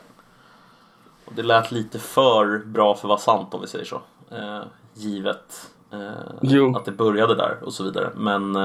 [1.26, 4.02] Och det lät lite för bra för att vara sant om vi säger så.
[4.32, 4.62] Eh,
[4.94, 8.10] givet eh, att det började där och så vidare.
[8.16, 8.56] Men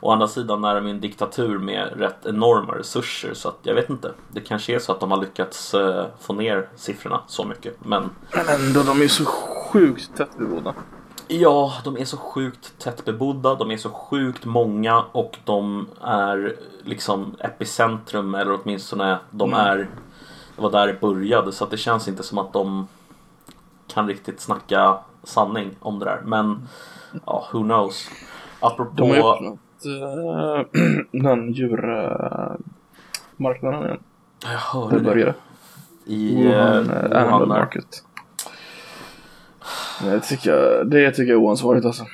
[0.00, 3.90] å andra sidan är de en diktatur med rätt enorma resurser så att jag vet
[3.90, 4.12] inte.
[4.32, 5.74] Det kanske är så att de har lyckats
[6.20, 7.84] få ner siffrorna så mycket.
[7.84, 10.74] Men Men ändå, de är ju så sjukt tätt bebodda.
[11.28, 16.56] Ja, de är så sjukt tätt bebodda, de är så sjukt många och de är
[16.84, 19.66] liksom epicentrum eller åtminstone de Mm.
[19.66, 19.88] är
[20.56, 22.88] Det var där det började så det känns inte som att de
[23.86, 26.20] kan riktigt snacka sanning om det där.
[26.24, 26.68] Men
[27.26, 28.08] ja, who knows.
[28.60, 28.92] Apropå...
[28.96, 30.60] De har öppnat uh,
[31.12, 33.98] den djurmarknaden igen.
[34.42, 35.04] Jag hörde det.
[35.04, 35.34] började.
[36.04, 37.46] I Wuhan eh, eh, Wuhan Animal.
[37.48, 38.04] Market.
[40.04, 42.04] Det tycker jag, det tycker jag är oansvarigt alltså.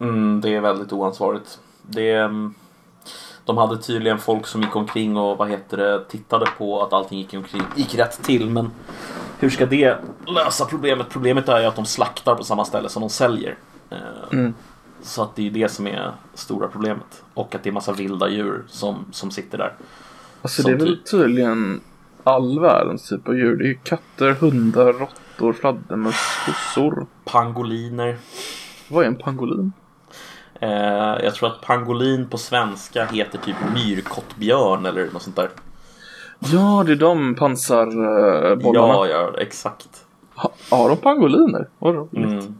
[0.00, 1.58] Mm, det är väldigt oansvarigt.
[1.82, 2.54] Det, mm,
[3.44, 7.18] de hade tydligen folk som gick omkring och vad heter det, tittade på att allting
[7.18, 8.50] gick, omkring, gick rätt till.
[8.50, 8.70] Men
[9.38, 11.08] hur ska det lösa problemet?
[11.10, 13.56] Problemet är ju att de slaktar på samma ställe som de säljer.
[13.90, 13.98] Eh,
[14.32, 14.54] Mm.
[15.02, 17.22] Så att det är ju det som är stora problemet.
[17.34, 19.72] Och att det är massa vilda djur som, som sitter där.
[20.42, 21.80] Alltså Som det är väl typ- tydligen
[22.24, 23.56] all världens typ av djur.
[23.56, 25.08] Det är ju katter, hundar, råttor,
[25.52, 27.06] fladdermöss, kossor.
[27.24, 28.16] Pangoliner.
[28.88, 29.72] Vad är en pangolin?
[30.60, 30.68] Eh,
[31.24, 35.50] jag tror att pangolin på svenska heter typ myrkottbjörn eller något sånt där.
[36.38, 38.94] Ja, det är de pansarbollarna.
[38.94, 40.06] Ja, ja, exakt.
[40.34, 41.68] Ha, har de pangoliner?
[41.78, 42.14] Vad roligt.
[42.14, 42.58] Mm.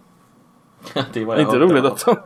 [0.94, 2.16] det Det jag inte roligt att de...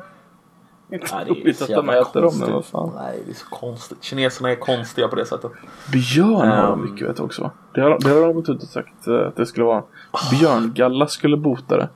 [0.92, 2.46] Inte Nej, det är så att de jävla äter dem, konstigt.
[2.46, 2.92] men vad fan.
[2.96, 3.98] Nej, det är så konstigt.
[4.04, 5.50] Kineserna är konstiga på det sättet.
[5.92, 6.84] Björn har Ehm.
[6.92, 7.50] mycket vet jag också.
[7.74, 9.82] Det har, det har de gått ut och sagt eh, att det skulle vara.
[10.30, 11.88] Björngalla skulle bota det.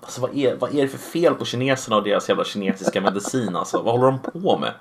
[0.00, 3.56] Alltså vad är, vad är det för fel på kineserna och deras jävla kinesiska medicin
[3.56, 3.82] alltså?
[3.82, 4.72] Vad håller de på med?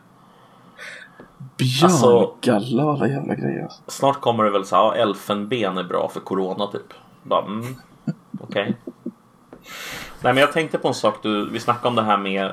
[1.84, 3.64] Alltså- Björngalla och alla jävla grejer.
[3.64, 3.82] Alltså.
[3.88, 6.94] Snart kommer det väl så här, elfenben är bra för corona typ.
[7.24, 7.76] Bara, mm,
[8.40, 8.78] okej.
[10.24, 12.52] Nej men jag tänkte på en sak, du, vi snackade om det här med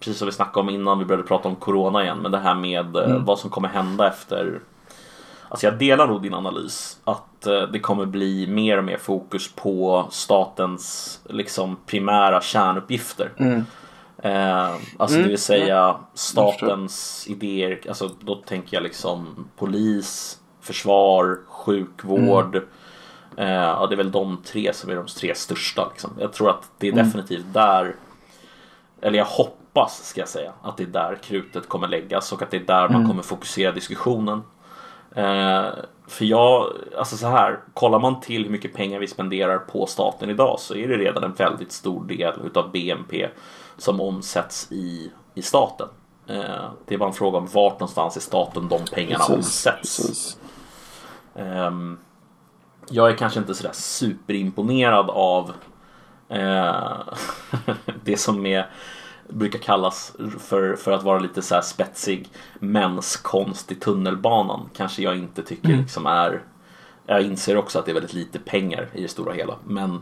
[0.00, 2.54] Precis som vi snackade om innan vi började prata om corona igen, men det här
[2.54, 4.60] med eh, vad som kommer hända efter
[5.48, 9.52] Alltså jag delar nog din analys att eh, det kommer bli mer och mer fokus
[9.52, 13.32] på statens liksom primära kärnuppgifter.
[13.36, 13.64] Mm.
[14.18, 21.38] Eh, alltså Mm, det vill säga statens idéer, alltså då tänker jag liksom polis, försvar,
[21.46, 22.62] sjukvård.
[23.36, 25.88] Eh, ja, det är väl de tre som är de tre största.
[25.92, 26.10] Liksom.
[26.20, 27.04] Jag tror att det är Mm.
[27.06, 27.96] definitivt där,
[29.00, 32.50] eller jag hoppas ska jag säga, att det är där krutet kommer läggas och att
[32.50, 34.42] det är där man kommer fokusera diskussionen.
[35.14, 35.66] Eh,
[36.08, 40.30] för jag, alltså så här, kollar man till hur mycket pengar vi spenderar på staten
[40.30, 43.28] idag så är det redan en väldigt stor del utav BNP
[43.78, 45.88] som omsätts i, i staten.
[46.26, 49.96] Eh, det är bara en fråga om vart någonstans i staten de pengarna omsätts.
[49.96, 50.38] precis.
[51.34, 51.98] Ehm,
[52.90, 55.52] jag är kanske inte sådär superimponerad av
[56.28, 56.96] eh,
[58.04, 58.66] det som är,
[59.28, 64.68] brukar kallas för, för att vara lite så här spetsig menskonst i tunnelbanan.
[64.76, 66.42] Kanske jag inte tycker liksom är
[67.06, 69.54] Jag inser också att det är väldigt lite pengar i det stora hela.
[69.64, 70.00] Men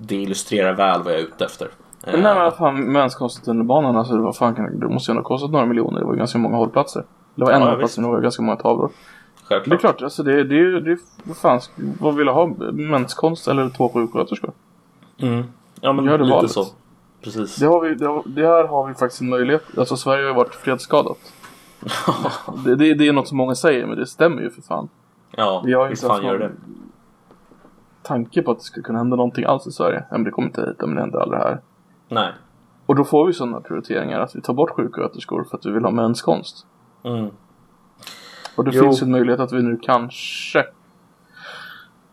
[0.00, 1.68] det illustrerar väl vad jag är ute efter.
[2.04, 5.10] Men nej Eh, men att han mänskonstigt tunnelbanan, alltså vad fan kan det, det måste
[5.10, 5.98] ju ändå ha kostat några miljoner.
[5.98, 7.04] Det var ju ganska många hållplatser.
[7.34, 8.90] Det var en Ja, hållplats men det var ganska många tavlor.
[9.48, 9.80] Det är Självklart.
[9.80, 11.60] klart, alltså det, det, det, vad fan,
[12.00, 12.46] vad vill jag ha?
[12.72, 14.52] Menskonst eller två sjuksköterskor?
[15.18, 15.44] Mm.
[15.80, 16.50] Ja men Gör det lite valet.
[16.50, 16.64] så.
[17.22, 17.56] Precis.
[17.56, 19.78] Det, har vi, det, har, det här har vi faktiskt en möjlighet.
[19.78, 21.18] Alltså Sverige har ju varit fredsskadat.
[22.64, 24.88] det, det, det är något som många säger men det stämmer ju för fan.
[25.36, 26.50] Ja, Vi har inte fan gör det.
[28.02, 30.04] tanke på att det skulle kunna hända någonting alls i Sverige.
[30.10, 31.60] Men det kommer inte hit, men det händer aldrig här.
[32.08, 32.32] Nej.
[32.86, 35.84] Och då får vi sådana prioriteringar att vi tar bort sjuksköterskor för att vi vill
[35.84, 36.66] ha menskonst.
[37.02, 37.30] Mm.
[38.58, 38.82] Och det Jo.
[38.82, 40.64] finns en möjlighet att vi nu kanske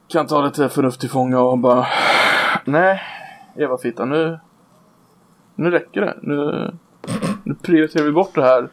[0.08, 1.86] kan ta lite förnuft till fånga och bara
[2.66, 3.02] Nej,
[3.56, 4.40] Eva Fitta, nu
[5.56, 6.18] nu räcker det.
[6.22, 6.72] Nu,
[7.44, 8.70] nu prioriterar vi bort det här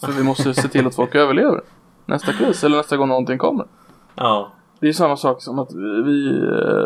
[0.00, 1.60] för vi måste se till att folk överlever
[2.06, 3.66] nästa kris eller nästa gång någonting kommer.
[4.14, 4.52] Ja.
[4.80, 5.72] Det är samma sak som att
[6.06, 6.28] vi,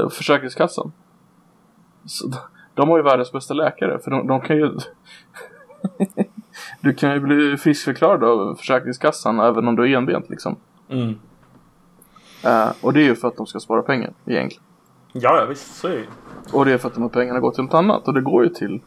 [0.02, 0.92] eh, Försäkringskassan.
[2.04, 2.36] Så, de-
[2.74, 4.70] de har ju världens bästa läkare för de, de kan ju
[6.80, 10.56] Du kan ju bli friskförklarad av Försäkringskassan även om du är enbent liksom.
[10.88, 11.18] Mm.
[12.44, 14.64] Eh, och det är ju för att de ska spara pengar egentligen.
[15.12, 16.06] Ja, ja, visst så är det.
[16.52, 18.44] Och det är för att de här pengarna går till något annat och det går
[18.44, 18.80] ju till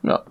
[0.00, 0.22] ja,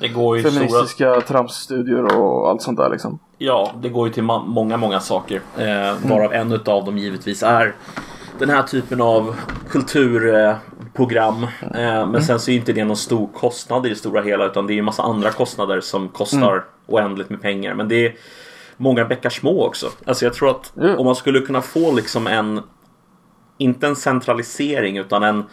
[0.00, 0.52] Det går ju stora...
[0.52, 3.18] feministiska tramsstudier och allt sånt där liksom.
[3.38, 5.40] Ja, det går ju till många, många saker.
[5.56, 7.74] Eh, varav en utav dem givetvis är
[8.38, 9.36] den här typen av
[9.68, 10.56] kulturprogram.
[11.62, 14.66] Eh, men sen så är inte det någon stor kostnad i det stora hela utan
[14.66, 17.74] det är ju massa andra kostnader som kostar oändligt med pengar.
[17.74, 18.14] Men det är
[18.76, 19.90] många bäckar små också.
[20.06, 20.96] Alltså jag tror att Ja.
[20.96, 22.60] om man skulle kunna få liksom en
[23.58, 25.44] inte en centralisering utan en,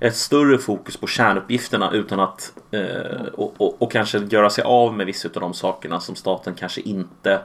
[0.00, 4.94] ett större fokus på kärnuppgifterna utan att eh, och, och, och kanske göra sig av
[4.94, 7.40] med vissa av de sakerna som staten kanske inte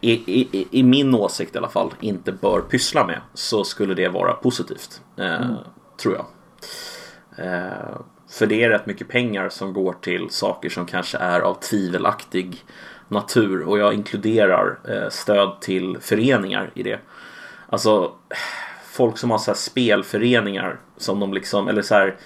[0.00, 4.08] i, i, i min åsikt i alla fall inte bör pyssla med så skulle det
[4.08, 5.00] vara positivt.
[5.16, 5.50] Eh,
[5.98, 6.26] Tror jag.
[7.46, 7.98] Eh,
[8.30, 12.64] för det är rätt mycket pengar som går till saker som kanske är av tvivelaktig
[13.08, 17.00] natur och jag inkluderar eh, stöd till föreningar i det.
[17.68, 18.12] Alltså
[18.84, 22.16] folk som har så här spelföreningar som de liksom, eller så här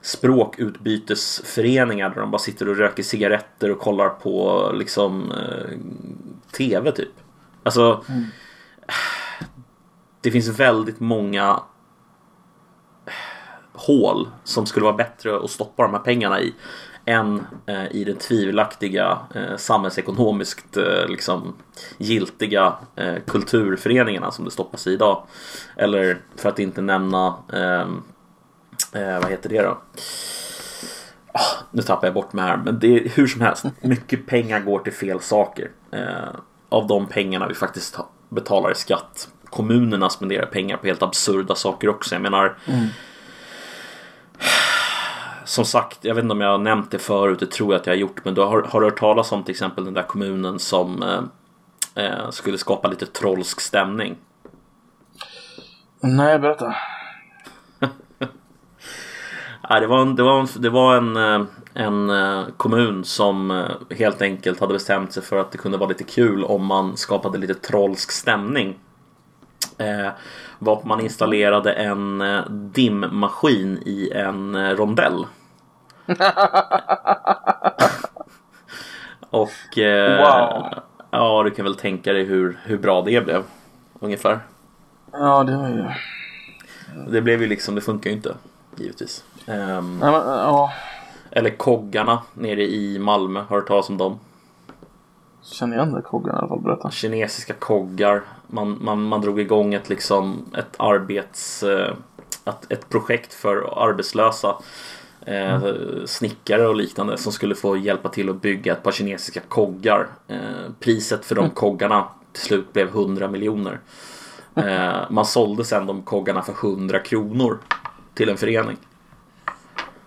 [0.00, 5.78] språkutbytesföreningar där de bara sitter och röker cigaretter och kollar på liksom eh,
[6.52, 7.12] TV typ.
[7.62, 8.04] Alltså
[10.20, 11.62] det finns väldigt många
[13.78, 16.54] hål som skulle vara bättre att stoppa de här pengarna i
[17.04, 21.54] än eh, i den tvivelaktiga eh, samhällsekonomiskt eh, liksom,
[21.98, 25.22] giltiga eh, kulturföreningarna som det stoppas i idag.
[25.76, 28.02] Eller för att inte nämna ehm,
[28.92, 29.78] eh, vad heter det då?
[31.34, 33.64] Oh, nu tappar jag bort mig här, men det är hur som helst.
[33.80, 35.70] Mycket pengar går till fel saker.
[35.90, 36.28] Eh,
[36.68, 39.28] av de pengarna vi faktiskt betalar i skatt.
[39.44, 42.14] Kommunerna spenderar pengar på helt absurda saker också.
[42.14, 42.86] Jag menar, mm
[45.48, 47.86] som sagt, jag vet inte om jag har nämnt det förut, det tror jag att
[47.86, 50.02] jag har gjort, men du har, har du hört talas om till exempel den där
[50.02, 51.22] kommunen som eh,
[52.04, 54.16] eh, skulle skapa lite trollsk stämning?
[56.00, 56.74] Nej, berätta.
[59.70, 63.66] Nej, det var en, det var en, det var en, eh, en eh, kommun som
[63.90, 67.38] helt enkelt hade bestämt sig för att det kunde vara lite kul om man skapade
[67.38, 68.78] lite trollsk stämning.
[69.78, 70.08] Eh,
[70.58, 75.26] varpå man installerade en eh, dimmaskin i en eh, rondell.
[79.30, 80.64] Och eh, Wow.
[81.10, 83.42] ja, du kan väl tänka dig hur, hur bra det blev.
[84.00, 84.40] Ungefär.
[85.12, 85.84] Ja, det var ju...
[87.10, 88.34] Det blev ju liksom, det funkar ju inte.
[88.76, 89.24] Givetvis.
[89.46, 90.72] Ehm, Nej, men, ja,
[91.30, 93.40] eller Koggarna nere i Malmö.
[93.40, 94.18] Har du hört talas om dem?
[95.42, 96.60] känner igen det koggen i alla fall.
[96.60, 96.90] Berätta.
[96.90, 98.22] Kinesiska koggar.
[98.50, 101.62] Man, man, man drog igång ett, liksom, ett arbets...
[101.62, 101.94] Eh,
[102.68, 104.56] ett, projekt för arbetslösa
[105.26, 105.60] eh,
[106.06, 110.06] snickare och liknande som skulle få hjälpa till att bygga ett par kinesiska koggar.
[110.28, 110.38] Eh,
[110.80, 113.80] priset för de koggarna till slut blev 100 miljoner.
[114.54, 117.58] Eh, man sålde sen de koggarna för 100 kronor
[118.14, 118.76] till en förening.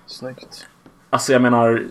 [0.06, 0.68] Snyggt.
[1.10, 1.86] Alltså jag menar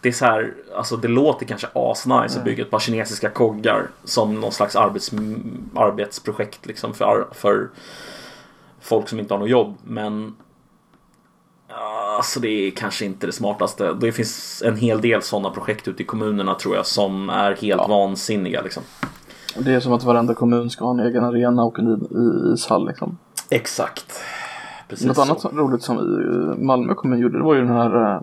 [0.00, 3.86] Det är så här, alltså det låter kanske asnice att bygga ett par kinesiska koggar
[4.04, 5.12] som någon slags arbets,
[5.74, 7.68] arbetsprojekt liksom för, för
[8.80, 9.74] folk som inte har något jobb.
[9.84, 10.34] Men
[12.16, 13.92] alltså det är kanske inte det smartaste.
[13.92, 17.62] Det finns en hel del sådana projekt ute i kommunerna tror jag som är helt
[17.80, 17.86] Ja.
[17.86, 18.82] vansinniga liksom.
[19.58, 22.08] Det är som att varenda kommun ska ha en egen arena och en
[22.54, 23.18] ishall liksom.
[23.50, 24.20] Exakt.
[24.88, 25.22] Precis Något så.
[25.22, 28.20] annat roligt som i Malmö kommun gjorde det var ju den här eh,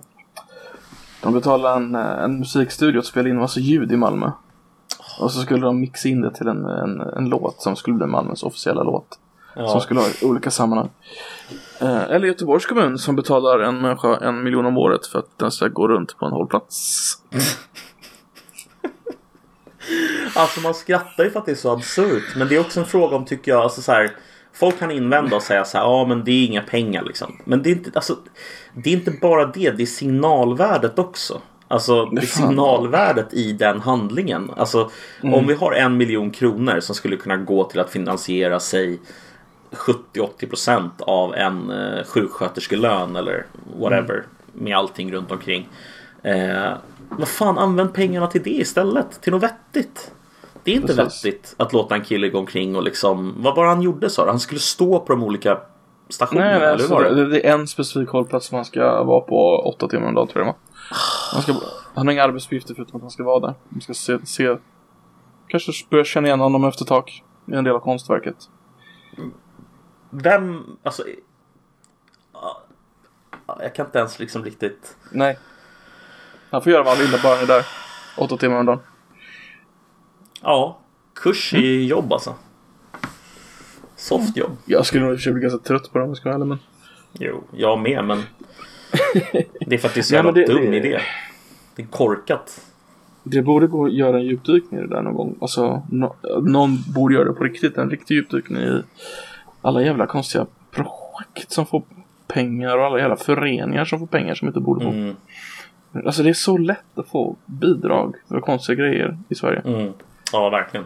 [1.23, 4.31] De betalade en, eh, en musikstudio att spela in massa ljud i Malmö.
[5.19, 8.07] Och så skulle de mixa in det till en, en, en låt som skulle bli
[8.07, 9.19] Malmös officiella låt.
[9.53, 9.79] Som Ja.
[9.79, 10.89] skulle ha olika sammanhang.
[11.81, 15.51] Eh, eller Göteborgs kommun som betalar en människa en miljon om året för att den
[15.51, 17.17] ska gå runt på en hållplats.
[20.35, 22.35] Alltså man skrattar ju för att det är så absurt.
[22.35, 24.11] Men det är också en fråga om, tycker jag, alltså så här,
[24.53, 27.37] Folk kan invända och säga så här, ja men det är inga pengar liksom.
[27.45, 28.17] Men det är inte, alltså,
[28.73, 31.41] det är inte bara det, det är signalvärdet också.
[31.67, 34.51] Alltså det signalvärdet i den handlingen.
[34.57, 34.89] Alltså
[35.21, 35.33] Mm.
[35.33, 38.99] om vi har en miljon kronor som skulle kunna gå till att finansiera sig
[39.71, 43.45] 70-80% av en eh, sjuksköterskelön eller
[43.79, 45.69] whatever med allting runt omkring.
[46.23, 46.71] Eh,
[47.09, 49.21] vad fan, använd pengarna till det istället.
[49.21, 50.11] Till något vettigt.
[50.63, 51.25] Det är inte Precis.
[51.25, 54.25] vettigt att låta en kille gå omkring och liksom, vad var han gjorde sa?
[54.25, 55.59] Han skulle stå på de olika
[56.09, 57.29] stationerna, Nej, eller alltså, var det?
[57.29, 60.45] det, är en specifik hållplats som han ska vara på åtta timmar om dagen tror
[60.45, 60.55] jag
[61.31, 61.53] han, ska,
[61.93, 63.53] han har inga arbetsuppgifter förutom att han ska vara där.
[63.69, 64.57] Man ska se, se
[65.47, 67.23] kanske börja känna igen honom efter ett tag.
[67.45, 68.35] I en del av konstverket.
[70.09, 71.03] Vem, alltså...
[72.33, 72.61] ja,
[73.59, 74.97] Jag kan inte ens liksom riktigt...
[75.09, 75.37] Nej.
[76.49, 77.65] Han får göra vad han vill bara han är där.
[78.17, 78.79] Åtta timmar om dagen.
[80.43, 80.79] Ja,
[81.15, 82.35] kurs i jobb alltså.
[83.95, 84.51] Soft jobb.
[84.65, 86.29] Jag skulle nog i och för sig bli ganska trött på det om jag ska
[86.29, 86.57] vara ärlig men.
[87.13, 88.17] Jo, jag med men...
[89.59, 90.99] Det är för att det är så Ja, jävla det- dum det- idé.
[91.75, 92.61] Det är korkat.
[93.23, 95.35] Det borde gå att göra en djupdykning i det där någon gång.
[95.41, 97.77] Alltså, nå- någon borde göra det på riktigt.
[97.77, 98.81] En riktig djupdykning i
[99.61, 101.83] alla jävla konstiga projekt som får
[102.27, 104.91] pengar och alla jävla föreningar som får pengar som inte borde få.
[104.91, 105.15] Mm,
[106.05, 109.61] Alltså det är så lätt att få bidrag för konstiga grejer i Sverige.
[109.65, 109.93] mm.
[110.33, 110.85] Ja, verkligen.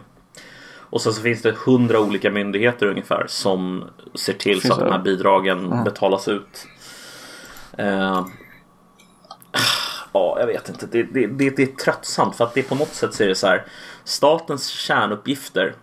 [0.90, 3.84] Och sen så finns det hundra olika myndigheter ungefär som
[4.14, 5.82] ser till så att de här bidragen Ja.
[5.84, 6.66] betalas ut.
[7.78, 8.26] Eh,
[10.12, 10.86] ja, jag vet inte.
[10.86, 13.34] Det, det, det, det är tröttsamt för att det på något sätt så är det
[13.34, 13.66] så här.
[14.04, 15.74] Statens kärnuppgifter.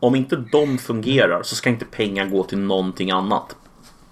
[0.00, 3.56] Om inte de fungerar så ska inte pengar gå till någonting annat.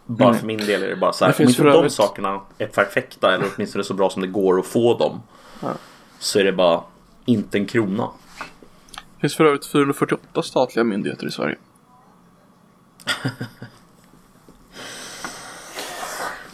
[0.06, 0.38] Bara Nej.
[0.40, 1.34] för min del är det bara så här.
[1.38, 4.98] Om inte de sakerna är perfekta eller åtminstone så bra som det går att få
[4.98, 5.22] dem.
[5.60, 5.68] Ja.
[6.18, 6.80] Så är det bara
[7.24, 8.10] inte en krona.
[9.14, 11.56] Det finns för övrigt 448 statliga myndigheter i Sverige.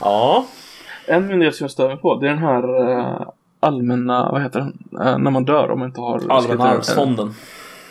[0.01, 0.47] Ja,
[1.07, 3.29] En myndighet som jag stör mig på det är den här eh,
[3.61, 5.01] allmänna, vad heter den?
[5.07, 6.23] Eh, när man dör om man inte har...
[6.33, 7.31] Allmänna arvsfonden.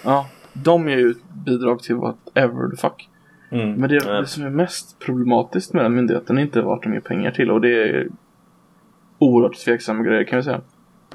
[0.04, 3.10] Ja, de ger ju bidrag till whatever the fuck.
[3.52, 3.72] Mm.
[3.74, 7.00] Men det, det som är mest problematiskt med den myndigheten är inte vart de ger
[7.02, 8.08] pengar till och det är
[9.20, 10.62] oerhört tveksamma grejer kan vi säga.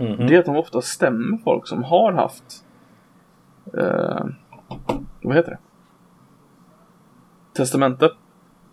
[0.00, 0.26] mhm.
[0.26, 2.63] Det är att de ofta stämmer folk som har haft
[3.78, 4.26] eh,
[5.22, 5.58] vad heter det?
[7.56, 8.10] Testamente.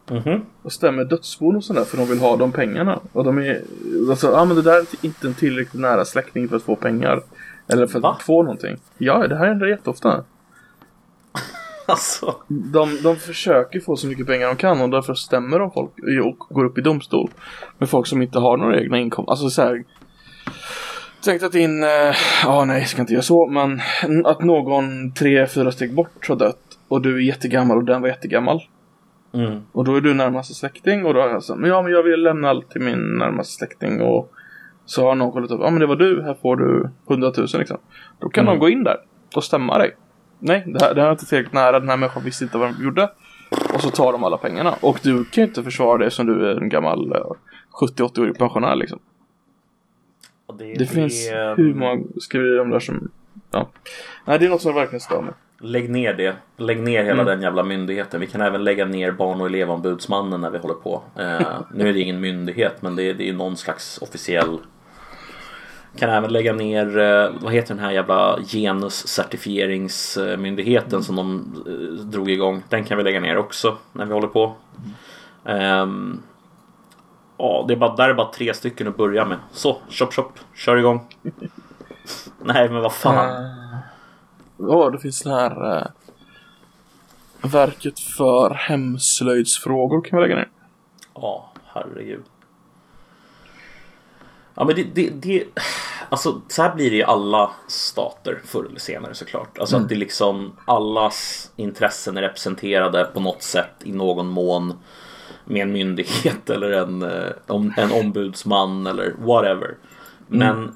[0.10, 0.42] Mhm.
[0.62, 3.00] Och stämmer dödsbon och sådär för de vill ha de pengarna.
[3.14, 3.62] Och de är,
[4.10, 7.22] alltså, ja men det där är inte en tillräckligt nära släkting för att få pengar.
[7.68, 8.18] Eller för att Va?
[8.22, 8.78] få någonting.
[8.98, 10.24] Ja, det här händer jätteofta.
[11.88, 12.36] Alltså.
[12.48, 15.92] De, de försöker få så mycket pengar de kan och därför stämmer de folk
[16.24, 17.30] och går upp i domstol.
[17.78, 19.32] Med folk som inte har några egna inkomster.
[19.32, 19.84] Alltså så här.
[21.24, 23.82] Tänk att din, eh, ja nej ska inte göra så, men
[24.26, 26.58] att någon tre, fyra steg bort har dött
[26.88, 28.62] och du är jättegammal och den var jättegammal.
[29.34, 29.62] Mm.
[29.72, 31.92] Och då är du närmaste släkting och då är jag så här, men ja men
[31.92, 34.32] jag vill lämna allt till min närmaste släkting och
[34.86, 37.48] så har någon kollat upp, ja men det var du, här får du 100 000
[37.54, 37.78] liksom.
[38.20, 38.54] Då kan Mm.
[38.56, 38.98] de gå in där
[39.36, 39.96] och stämma dig.
[40.40, 42.74] Nej, det här, det här är inte tillräckligt nära, den här människan visste inte vad
[42.74, 43.10] de gjorde.
[43.74, 44.74] Och så tar de alla pengarna.
[44.82, 47.22] Och du kan ju inte försvara det som du är en gammal eh,
[47.98, 49.00] 70-80-årig pensionär liksom.
[50.58, 53.12] Det, Det, finns hur många skriverier om det där som,
[53.52, 53.70] ja.
[54.26, 55.34] Nej, det är något som verkligen stör mig.
[55.64, 56.36] Lägg ner det.
[56.58, 57.26] Lägg ner hela Mm.
[57.26, 58.20] den jävla myndigheten.
[58.20, 61.02] Vi kan även lägga ner Barn och elevombudsmannen när vi håller på.
[61.20, 64.58] Eh, nu är det ingen myndighet men det är, det är någon slags officiell
[65.98, 71.74] kan även lägga ner, eh, vad heter den här jävla genuscertifieringsmyndigheten som de eh,
[72.06, 72.64] drog igång.
[72.70, 74.56] Den kan vi lägga ner också när vi håller på.
[75.46, 76.22] Ehm,
[77.44, 79.38] Ja, det är bara, där är bara tre stycken att börja med.
[79.52, 81.08] Så, chop chop, kör igång.
[82.44, 83.44] Nej, men vad fan.
[83.44, 83.52] Eh,
[84.58, 85.88] Ja, det finns den här eh,
[87.42, 90.50] Verket för hemslöjdsfrågor kan vi lägga ner.
[91.14, 92.24] Ja, herregud.
[94.56, 95.44] Ja men det, det, det,
[96.10, 99.58] alltså så här blir det i alla stater förr eller senare såklart.
[99.58, 104.74] Alltså att det liksom allas intressen är representerade på något sätt i någon mån
[105.52, 109.78] med en myndighet eller en, eh, en ombudsman eller whatever.
[110.28, 110.76] Men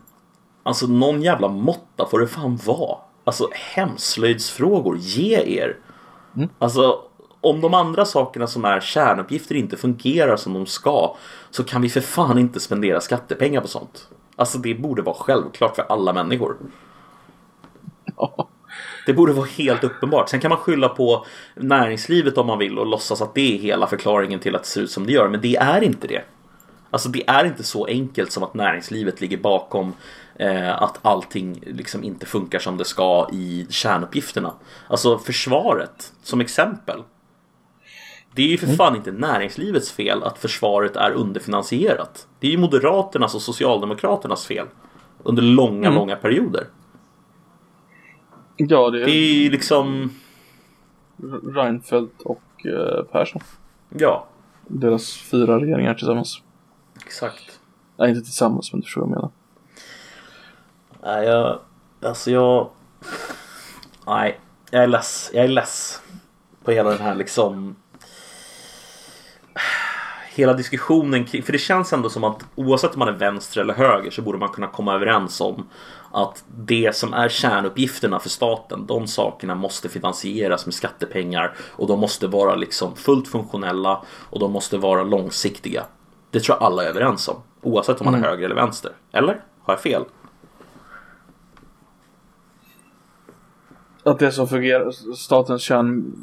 [0.63, 2.97] alltså någon jävla måtta får det fan vara.
[3.23, 5.77] Alltså hemslöjdsfrågor, ge er.
[6.59, 7.01] Alltså
[7.41, 11.15] om de andra sakerna som är kärnuppgifter inte fungerar som de ska
[11.49, 14.09] så kan vi för fan inte spendera skattepengar på sånt.
[14.35, 16.57] Alltså det borde vara självklart för alla människor.
[19.05, 20.29] Det borde vara helt uppenbart.
[20.29, 21.25] Sen kan man skylla på
[21.55, 24.81] näringslivet om man vill och låtsas att det är hela förklaringen till att det ser
[24.81, 25.29] ut som det gör.
[25.29, 26.21] Men det är inte det.
[26.89, 29.93] Alltså det är inte så enkelt som att näringslivet ligger bakom
[30.35, 34.53] eh, att allting liksom inte funkar som det ska i kärnuppgifterna.
[34.87, 37.03] Alltså försvaret som exempel.
[38.35, 42.27] Det är ju för fan inte näringslivets fel att försvaret är underfinansierat.
[42.39, 44.65] Det är ju Moderaternas och Socialdemokraternas fel.
[45.23, 45.93] Under långa, Mm.
[45.99, 46.67] långa perioder.
[48.57, 50.11] Ja, det är Det är liksom,
[51.55, 53.41] Reinfeldt och eh, Persson.
[53.89, 54.27] ja,
[54.67, 56.41] Deras fyra regeringar tillsammans.
[57.05, 57.59] exakt.
[57.97, 59.31] Nej, inte tillsammans, men du förstår vad jag menar.
[61.03, 61.59] Nej, jag...
[62.01, 62.69] Alltså jag...
[64.07, 64.39] Nej,
[64.71, 65.31] jag är less.
[65.33, 66.01] Jag är less
[66.63, 67.75] på hela den här liksom...
[70.35, 71.43] Hela diskussionen kring...
[71.43, 74.37] För det känns ändå som att oavsett om man är vänster eller höger så borde
[74.37, 75.67] man kunna komma överens om
[76.15, 81.99] att det som är kärnuppgifterna för staten, de sakerna måste finansieras med skattepengar och de
[81.99, 85.85] måste vara liksom fullt funktionella och de måste vara långsiktiga.
[86.31, 88.29] Det tror jag alla är överens om, oavsett om man är Mm.
[88.29, 88.91] höger eller vänster.
[89.11, 89.41] Eller?
[89.61, 90.03] Har jag fel?
[94.03, 96.13] Att det som fungerar, statens kärn...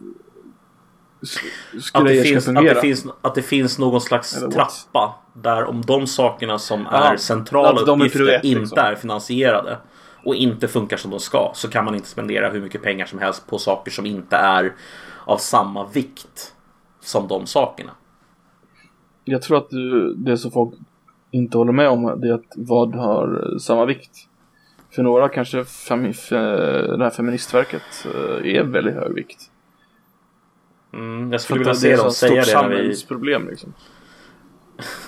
[1.93, 6.07] Att det, finns, att, det finns, att det finns någon slags trappa där om de
[6.07, 8.79] sakerna som är centrala uppgifter prioritet, inte liksom.
[8.79, 9.79] är finansierade
[10.25, 13.19] och inte funkar som de ska så kan man inte spendera hur mycket pengar som
[13.19, 14.73] helst på saker som inte är
[15.25, 16.55] av samma vikt
[17.01, 17.91] som de sakerna.
[19.25, 20.75] Jag tror att du, det som folk
[21.31, 24.29] inte håller med om det är att vad har samma vikt.
[24.91, 26.37] För några kanske femi, fe,
[26.97, 29.52] det här feministverket eh, är väldigt hög vikt.
[30.93, 32.77] Mm, jag skulle vilja det se är dem ett stort säga det när vi...
[32.77, 33.73] samhällsproblem liksom.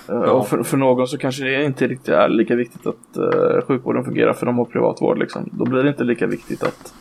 [0.09, 3.61] Eh, Och för, för någon så kanske det inte riktigt är lika viktigt att uh,
[3.61, 5.49] sjukvården fungerar för de har privatvård liksom.
[5.51, 6.93] Då blir det inte lika viktigt att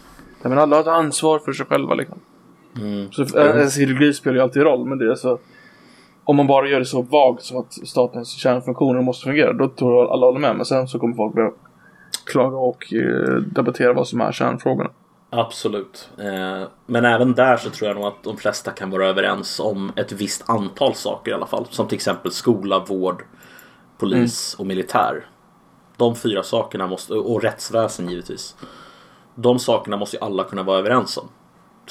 [0.42, 2.18] jag menar, alla har ett ansvar för sig själva liksom.
[2.76, 3.12] Mm.
[3.12, 5.38] Så äh, ens ideologi spelar ju alltid roll, men det är så
[6.24, 9.94] om man bara gör det så vagt som att statens kärnfunktioner måste fungera, då tror
[9.94, 10.56] jag alla håller med.
[10.56, 11.50] Men sen så kommer folk börja
[12.26, 14.90] klaga och eh, debattera vad som är kärnfrågorna.
[15.36, 16.10] Absolut.
[16.18, 19.92] Eh, Men även där så tror jag nog att de flesta kan vara överens om
[19.96, 21.66] ett visst antal saker i alla fall.
[21.70, 23.24] Som till exempel skola, vård,
[23.98, 25.26] polis och militär.
[25.96, 28.56] De fyra sakerna måste, och rättsväsen givetvis.
[29.34, 31.28] De sakerna måste ju alla kunna vara överens om.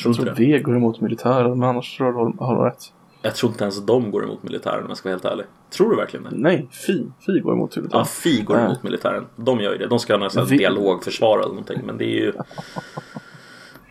[0.02, 0.44] Tror Jag tror det?
[0.54, 2.94] V går emot militären, men annars tror jag du har rätt.
[3.22, 5.46] Jag tror inte ens de går emot militären om jag ska vara helt ärlig.
[5.70, 6.30] Tror du verkligen det?
[6.34, 7.08] Nej, Fi.
[7.26, 8.06] Fi går emot Ja, militären.
[8.06, 8.66] Fi går Nej.
[8.66, 9.26] emot militären.
[9.36, 9.88] De gör ju det.
[9.88, 11.82] De ska ha någon Vi- dialogförsvar eller någonting.
[11.86, 12.34] Men det är ju...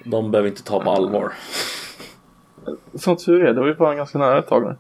[0.05, 1.33] De behöver inte ta på allvar.
[2.95, 4.77] Som tur är, det var ju fan ganska nära ett tag nu.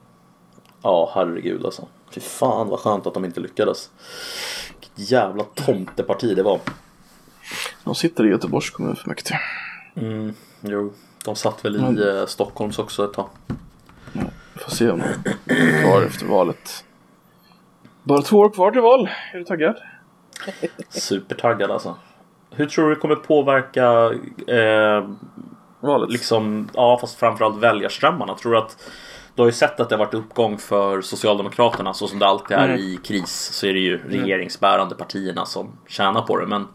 [0.82, 1.88] Ja, herregud alltså.
[2.10, 3.90] Fy fan vad skönt att de inte lyckades.
[4.80, 6.60] Vilket jävla tomteparti det var.
[7.84, 9.38] De sitter i Göteborgs kommunfullmäktige.
[9.94, 10.92] Mm, jo.
[11.24, 11.98] De satt väl i Mm.
[12.18, 13.28] eh, Stockholms också ett tag.
[14.54, 15.02] Vi får se om
[15.44, 16.84] de är kvar efter valet.
[18.02, 19.08] Bara två år kvar till val.
[19.32, 19.76] Är du taggad?
[20.88, 21.96] Supertaggad alltså.
[22.54, 24.10] Hur tror du det kommer påverka
[24.46, 25.08] eh,
[25.80, 26.10] Valet?
[26.10, 28.34] liksom, ja fast framförallt väljarströmmarna?
[28.34, 28.90] Tror du att
[29.34, 32.56] du har ju sett att det har varit uppgång för Socialdemokraterna så som det alltid
[32.56, 32.78] är Mm.
[32.80, 36.66] i kris så är det ju regeringsbärande partierna som tjänar på det men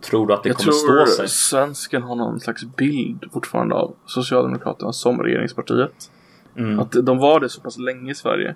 [0.00, 1.28] Tror du att det Jag kommer tror stå sig?
[1.28, 6.10] svensken har någon slags bild fortfarande av Socialdemokraterna som regeringspartiet.
[6.56, 6.80] Mm.
[6.80, 8.54] Att de var det så pass länge i Sverige.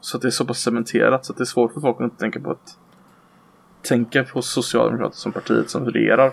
[0.00, 2.04] Så att det är så pass cementerat så att det är svårt för folk att
[2.04, 2.78] inte tänka på att
[3.88, 6.32] tänka på Socialdemokraterna som partiet som regerar.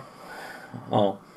[0.90, 1.18] Ja.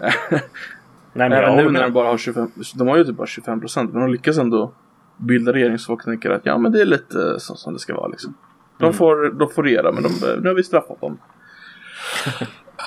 [1.13, 3.28] Nej men jag Även nu när de bara har 25, de har ju typ bara
[3.28, 4.72] 25 procent men de lyckas ändå
[5.18, 7.95] bilda regering så folk tänker att ja men det är lite så som det ska
[7.95, 8.34] vara liksom.
[8.78, 8.93] De, Mm.
[8.97, 10.09] får, de får regera men de,
[10.41, 11.18] nu har vi straffat dem.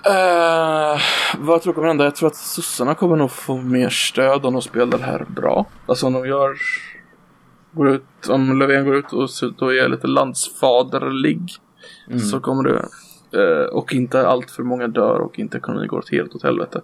[0.06, 1.00] Eh,
[1.38, 2.04] vad tror du kommer hända?
[2.04, 5.66] Jag tror att sossarna kommer nog få mer stöd om de spelar det här bra.
[5.86, 6.56] Alltså om de gör
[7.72, 9.28] går ut, om Löfven går ut och
[9.58, 11.40] då är lite landsfaderlig
[12.08, 12.18] Mm.
[12.20, 12.84] så kommer det
[13.72, 16.80] och inte allt för många dör och inte ekonomin går åt helt åt helvete.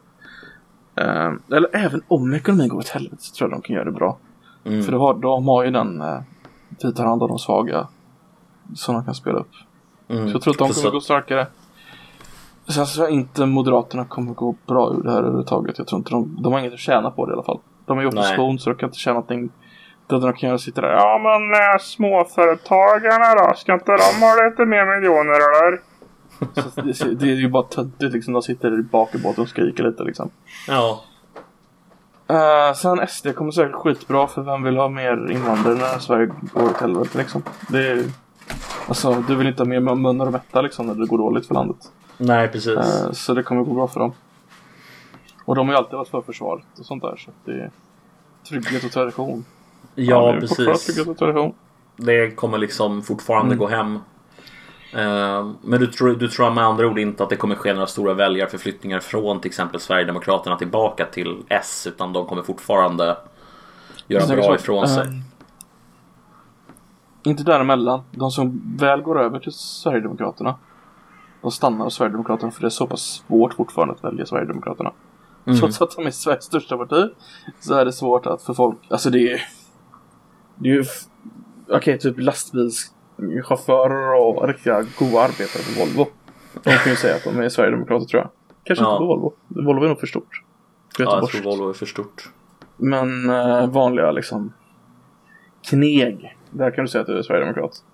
[0.96, 3.92] Eh, eller även om ekonomin går åt helvete så tror jag de kan göra det
[3.92, 4.18] bra.
[4.64, 4.82] Mm.
[4.82, 6.20] För har, de har ju den eh,
[6.82, 7.88] vi tar hand om de svaga
[8.74, 9.50] som de kan spela upp.
[10.08, 10.28] Mm.
[10.28, 11.46] Så jag tror att de kommer gå starkare.
[12.68, 15.78] Sen så tror jag inte Moderaterna kommer gå bra ur det här överhuvudtaget.
[15.78, 17.60] Jag tror inte de, de har inget att tjäna på det i alla fall.
[17.86, 19.50] De är i opposition så de kan inte tjäna någonting.
[20.06, 20.88] Det de kan göra sitta där.
[20.88, 23.54] Ja men äh, småföretagarna då?
[23.56, 25.80] Ska inte de ha lite mer miljoner eller?
[26.54, 28.32] Så det, det är ju bara töntigt liksom.
[28.32, 30.30] De sitter bak i båten och skriker lite liksom.
[30.68, 31.04] Ja.
[32.30, 36.64] Uh, sen SD kommer säkert skitbra för vem vill ha mer invandrare när Sverige går
[36.64, 37.42] åt helvete liksom.
[37.68, 38.04] Det är
[38.88, 41.54] Alltså du vill inte ha mer munnar att mätta liksom när det går dåligt för
[41.54, 41.92] landet.
[42.18, 42.76] Nej precis.
[42.76, 44.12] Eh, så det kommer gå bra för dem.
[45.44, 47.70] Och de har ju alltid varit för försvaret och sånt där så att det är
[48.48, 49.44] trygghet och tradition.
[49.94, 51.36] ja fortfarande precis.
[51.36, 51.54] Och.
[51.96, 53.58] Det kommer liksom fortfarande Mm.
[53.58, 53.98] gå hem.
[54.96, 57.86] Eh, Men du tror, du tror med andra ord inte att det kommer ske några
[57.86, 63.16] stora väljarförflyttningar från till exempel Sverigedemokraterna tillbaka till S utan de kommer fortfarande
[64.06, 65.06] göra bra ifrån sig.
[65.06, 65.12] eh,
[67.30, 68.02] Inte däremellan.
[68.10, 70.54] De som väl går över till Sverigedemokraterna.
[71.42, 74.92] De stannar hos Sverigedemokraterna för det är så pass svårt fortfarande att välja Sverigedemokraterna.
[75.46, 75.58] Mm.
[75.58, 77.10] Trots att de är Sveriges största parti
[77.60, 79.40] så är det svårt att för folk, alltså det är
[80.54, 80.84] Det är ju
[81.68, 82.18] Okej, typ
[83.18, 86.10] lastbilschaufförer och riktiga goa arbetare på Volvo.
[86.62, 88.30] De kan ju säga att de är Sverigedemokrater tror jag.
[88.64, 88.90] Kanske Ja.
[88.92, 89.34] inte på Volvo.
[89.48, 90.42] Volvo är nog för stort.
[90.98, 92.30] Ja, jag tror Volvo är för stort.
[92.76, 94.52] Men eh, vanliga liksom
[95.68, 96.36] kneg.
[96.50, 97.84] Där kan du säga att du är Sverigedemokrat.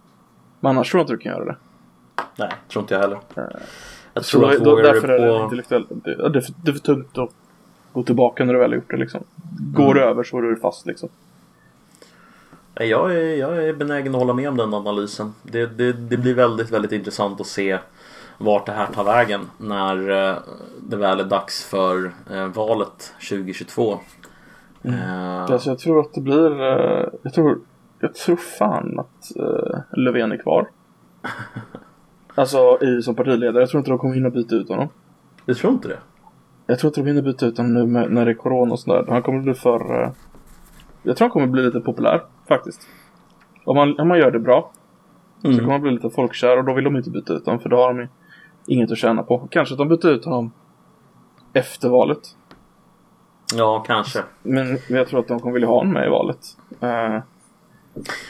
[0.61, 1.57] Men annars tror jag inte du kan göra det.
[2.37, 3.19] Nej, tror inte jag heller.
[4.15, 5.45] Jag Så tror då, att då, därför du är det på...
[5.45, 5.89] intellektuellt.
[5.89, 7.31] Det, det, är för, det är för tungt att
[7.93, 9.25] gå tillbaka när du väl har gjort det liksom.
[9.75, 9.95] Går Mm.
[9.95, 11.09] du över så är du fast liksom.
[12.75, 15.35] Jag är, jag är benägen att hålla med om den analysen.
[15.43, 17.79] Det, det, det blir väldigt, väldigt intressant att se
[18.39, 20.37] vart det här tar vägen när eh,
[20.89, 23.99] det väl är dags för eh, valet 2022.
[24.83, 26.61] Eh, Alltså, jag tror att det blir...
[27.23, 27.59] jag, tror,
[28.01, 29.33] jag tror fan att
[29.91, 30.69] Löfven är kvar.
[32.35, 33.63] alltså i, som partiledare.
[33.63, 34.89] Jag tror inte de kommer hinna byta ut honom.
[35.45, 35.99] Du tror inte det?
[36.67, 38.81] Jag tror inte de hinner byta ut honom nu med, när det är corona och
[38.81, 39.05] sådär.
[39.09, 40.13] Han kommer bli för...
[41.03, 42.89] jag tror han kommer bli lite populär faktiskt.
[43.65, 44.71] Om man, om man gör det bra
[45.41, 45.59] så Mm.
[45.59, 47.77] kommer han bli lite folkkär och då vill de inte byta ut honom för då
[47.77, 48.09] har de
[48.67, 49.49] inget att tjäna på.
[49.51, 50.53] Kanske att de byter ut honom
[51.53, 52.37] efter valet.
[53.55, 54.23] Ja, kanske.
[54.43, 56.39] Men jag tror att de kommer vilja ha honom med i valet.
[56.81, 57.19] Eh,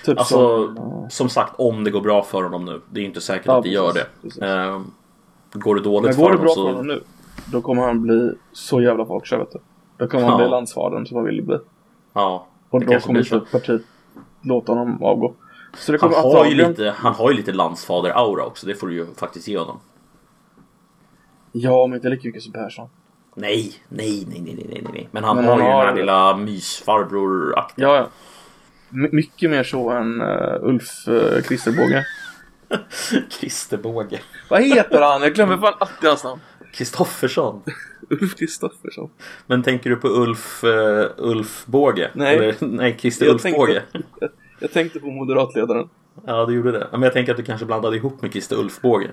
[0.05, 0.77] typ Alltså, som...
[0.77, 2.81] eh, som sagt, om det går bra för honom nu.
[2.91, 4.47] Det är inte säkert Ja, att det gör det.
[4.47, 4.81] Eh,
[5.53, 6.63] går det dåligt Men för går det honom bra så...
[6.63, 7.03] för honom nu,
[7.53, 9.59] då kommer han bli så jävla folkkär vet du.
[9.97, 10.39] Då kommer han Ja.
[10.39, 11.59] bli landsfadern som han vill bli.
[12.13, 13.59] Ja, Och det då kommer blir inte så.
[13.59, 13.83] partiet
[14.43, 15.35] låta honom avgå.
[15.77, 18.67] Så det Han kommer har, ju lite, han har ju lite landsfader-aura också.
[18.67, 19.81] Det får du ju faktiskt ge honom.
[21.53, 22.89] Ja, men inte lika mycket som Persson.
[23.35, 25.09] Nej, nej, nej, nej, nej, nej, nej.
[25.11, 27.87] Men han Men har han ju den har- här lilla mysfarbror-aktiga.
[27.89, 28.09] Ja, ja.
[28.89, 32.05] My- mycket mer så än uh, Ulf uh, Kristerbåge.
[33.31, 34.21] Christer Båge.
[34.51, 35.23] Vad heter han?
[35.23, 36.41] Jag glömmer fan alltid hans namn.
[36.73, 37.63] Kristoffersson.
[38.11, 39.11] Ulf Kristoffersson.
[39.47, 42.11] Men tänker du på Ulf, uh, Ulf Båge?
[42.15, 42.37] Nej.
[42.37, 43.83] Eller, nej, Christer Jag Ulf tänkte- Båge.
[43.93, 45.89] Jag, jag tänkte på moderatledaren.
[46.27, 46.89] Ja, du gjorde det.
[46.93, 49.11] Men jag tänker att du kanske blandade ihop med Christer Ulf Båge.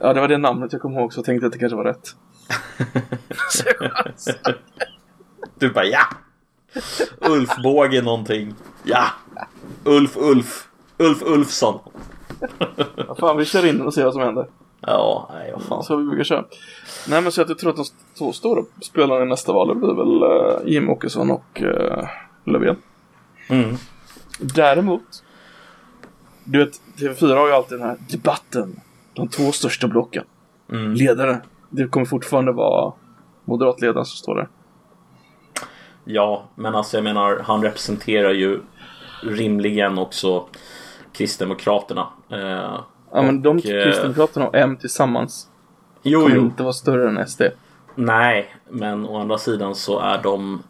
[0.00, 1.84] Ja, det var det namnet jag kom ihåg så jag tänkte att det kanske var
[1.84, 2.14] rätt.
[5.58, 6.02] Du bara ja!
[7.20, 8.54] Ulf Båge någonting.
[8.84, 9.04] Ja!
[9.84, 10.68] Ulf Ulf.
[10.98, 11.78] Ulf Ulfsson.
[12.96, 14.46] Ja, fan, vi kör in och ser vad som händer.
[14.80, 15.82] Ja, nej vad fan.
[15.82, 16.44] Så vi brukar köra.
[17.08, 17.84] Nej, men så att jag tror att de
[18.18, 22.08] två stora spelarna i nästa val blir väl uh, Jim Åkesson och uh,
[22.44, 22.76] Löfven.
[23.48, 23.76] Mm.
[24.40, 25.24] Däremot,
[26.44, 28.80] du vet, TV4 har ju alltid den här debatten.
[29.14, 30.24] De två största blocken.
[30.72, 30.94] Mm.
[30.94, 31.40] Ledare.
[31.68, 32.92] Det kommer fortfarande vara
[33.44, 34.48] moderatledaren som står där.
[36.04, 38.60] Ja, men alltså jag menar, han representerar ju
[39.22, 40.46] rimligen också
[41.12, 42.08] Kristdemokraterna.
[42.30, 42.80] Eh,
[43.12, 45.48] Ja, men de Och, eh, Kristdemokraterna och M tillsammans
[46.02, 46.42] jo, kommer jo.
[46.42, 47.42] inte vara större än SD.
[47.94, 50.62] Nej, men å andra sidan så är de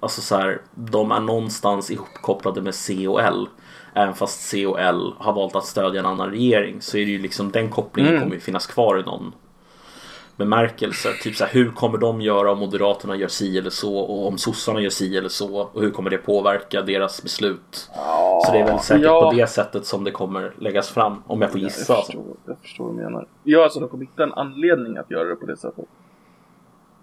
[0.00, 3.48] Alltså så här, de är någonstans ihopkopplade med C och L.
[3.94, 7.10] Även fast C och L har valt att stödja en annan regering så är det
[7.10, 8.22] ju liksom den kopplingen Mm.
[8.22, 9.32] kommer ju finnas kvar i någon
[10.36, 11.08] bemärkelse.
[11.22, 14.38] Typ så här, hur kommer de göra om Moderaterna gör si eller så och om
[14.38, 17.90] sossarna gör si eller så och hur kommer det påverka deras beslut?
[18.46, 19.30] Så det är väl säkert ja.
[19.30, 21.92] på det sättet som det kommer läggas fram om jag får gissa.
[21.92, 22.12] Jag alltså.
[22.12, 23.26] förstår, jag förstår vad du menar.
[23.42, 25.84] Ja, alltså de kommer hitta en anledning att göra det på det sättet.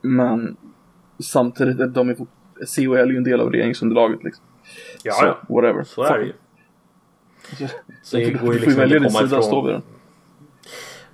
[0.02, 0.58] Men
[1.24, 2.28] samtidigt är de är fort-
[2.68, 4.44] C och L är ju en del av regeringsunderlaget liksom.
[5.04, 5.38] Ja, så, ja.
[5.50, 5.84] whatever.
[5.84, 6.34] Så är det ju.
[8.04, 9.66] Så det går ju ju liksom inte komma ifrån.
[9.66, 9.82] vid den.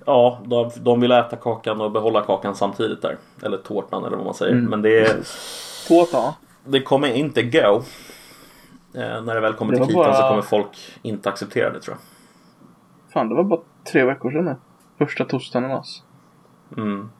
[0.06, 3.16] Ja, de, de vill äta kakan och behålla kakan samtidigt där.
[3.42, 4.52] Eller tårtan eller vad man säger.
[4.52, 4.70] Mm.
[4.70, 5.16] Men det,
[5.88, 6.34] Tårta.
[6.64, 7.82] det kommer inte gå.
[8.96, 11.80] Eh, när det väl kommer Det till kritan bara- så kommer folk inte acceptera det
[11.80, 11.96] tror
[13.12, 13.60] Fan, det var bara
[13.92, 14.56] tre veckor sedan nu.
[14.98, 16.02] Första torsdagen i mars.
[16.70, 16.78] jag.
[16.78, 17.10] Mm.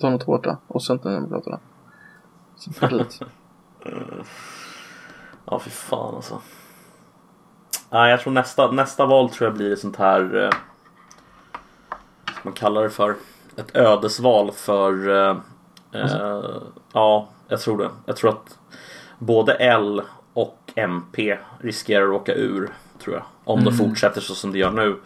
[0.00, 0.82] Ta någon tårta och
[2.80, 3.20] partiet.
[5.44, 6.40] Ja, fy fan alltså.
[7.90, 10.36] Nej, jag tror nästa, nästa val tror jag blir ett sånt här...
[10.44, 10.50] Eh,
[12.26, 13.16] vad man kallar det för.
[13.56, 15.08] Ett ödesval för...
[15.08, 15.36] Eh,
[15.92, 16.44] eh,
[16.92, 17.90] ja, jag tror det.
[18.06, 18.58] Jag tror att
[19.18, 20.02] både L
[20.74, 22.68] MP riskerar att åka ur,
[22.98, 23.24] tror jag.
[23.44, 24.96] Om de fortsätter så som de gör nu.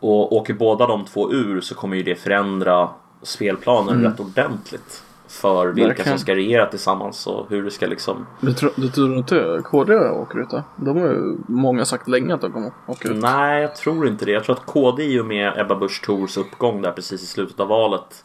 [0.00, 2.88] Och åker båda de två ur så kommer ju det förändra
[3.22, 5.02] spelplanen rätt ordentligt.
[5.28, 6.10] För vilka Verkligen.
[6.10, 9.94] som ska regera tillsammans och hur det ska liksom Du tror, du tror inte KD
[9.96, 10.62] åker ut då?
[10.76, 13.16] De har ju många sagt länge att de kommer åka ut.
[13.16, 14.30] Nej, jag tror inte det.
[14.32, 17.60] Jag tror att KD i och med Ebba Busch Thors uppgång där precis i slutet
[17.60, 18.24] av valet.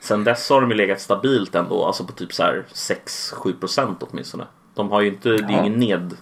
[0.00, 4.02] Sen dess har de ju legat stabilt ändå, alltså på typ så här 6-7 procent
[4.10, 4.44] åtminstone.
[4.74, 5.60] De har ju inte, det är Ja.
[5.66, 6.16] ingen ned,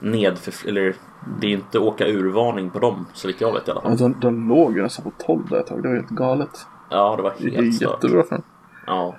[0.00, 0.94] ned för, eller
[1.40, 3.90] det är inte åka ur-varning på dem så vitt jag vet i alla fall.
[3.92, 5.82] Ja, de, de låg ju nästan på 12 där ett tag.
[5.82, 6.66] Det var helt galet.
[6.90, 7.90] Ja, det var Det är helt stört.
[8.04, 8.44] jättebra för dem.
[8.86, 9.14] Ja.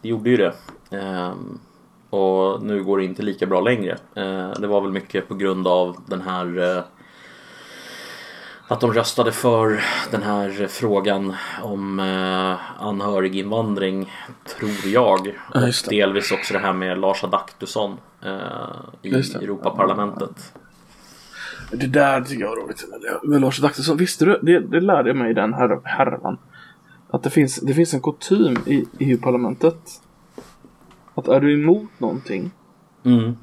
[0.00, 0.52] Det gjorde ju det.
[0.90, 1.58] Ehm,
[2.10, 3.98] och nu går det inte lika bra längre.
[4.14, 6.82] Ehm, det var väl mycket på grund av den här eh,
[8.72, 14.12] att de röstade för den här frågan om eh, anhöriginvandring,
[14.58, 15.34] tror jag.
[15.54, 18.32] Ja, och delvis också det här med Lars Adaktusson eh,
[19.02, 19.44] i Just det.
[19.44, 20.52] Europaparlamentet.
[21.70, 22.84] Det där tycker jag var roligt.
[23.22, 24.38] Med Lars Adaktusson, visste du?
[24.42, 26.38] Det, det lärde jag mig i den här härvan.
[27.10, 29.78] Att det finns, det finns en kutym i EU-parlamentet.
[31.14, 32.50] Att är du emot någonting,
[33.04, 33.36] Mm.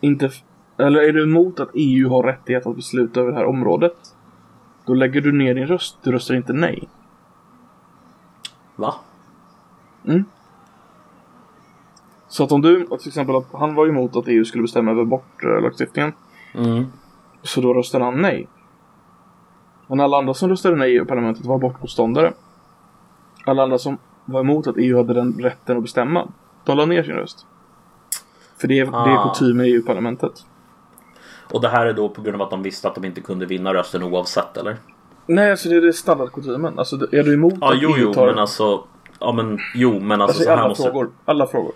[0.00, 0.30] inte,
[0.78, 3.96] eller är du emot att EU har rättighet att besluta över det här området.
[4.86, 6.88] Då lägger du ner din röst, du röstar inte nej.
[8.76, 8.94] Va?
[12.28, 15.02] Så att om du, till exempel att han var emot att EU skulle bestämma över
[15.02, 16.12] abortlagstiftningen.
[16.54, 16.84] Mm.
[17.42, 18.48] Så då röstade han nej.
[19.86, 22.32] Men alla andra som röstade nej i EU-parlamentet var abortmotståndare.
[23.44, 26.28] Alla andra som var emot att EU hade den rätten att bestämma,
[26.64, 27.46] de la ner sin röst.
[28.60, 29.34] För det är, det är Ah.
[29.34, 30.46] kutym i EU-parlamentet.
[31.52, 33.46] Och det här är då på grund av att de visste att de inte kunde
[33.46, 34.76] vinna rösten oavsett eller?
[35.26, 36.78] Nej, alltså det är standardkutymen.
[36.78, 38.26] Alltså är du emot Ja, att jo, EU tar...
[38.26, 38.84] men alltså.
[39.20, 40.82] Ja, men jo, men alltså, alltså så här alla måste.
[40.82, 41.10] frågor.
[41.24, 41.72] Alla frågor.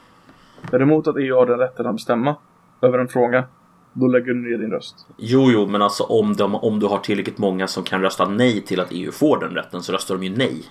[0.73, 2.37] Är du emot att EU har den rätten att bestämma
[2.81, 3.45] över en fråga,
[3.93, 5.07] då lägger du ner din röst.
[5.17, 8.61] Jo, jo, men alltså om, de, om du har tillräckligt många som kan rösta nej
[8.65, 10.65] till att EU får den rätten så röstar de ju nej.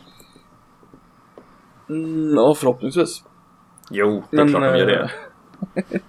[1.89, 3.23] Mm, ja, förhoppningsvis.
[3.91, 5.11] Jo, det är klart de gör det.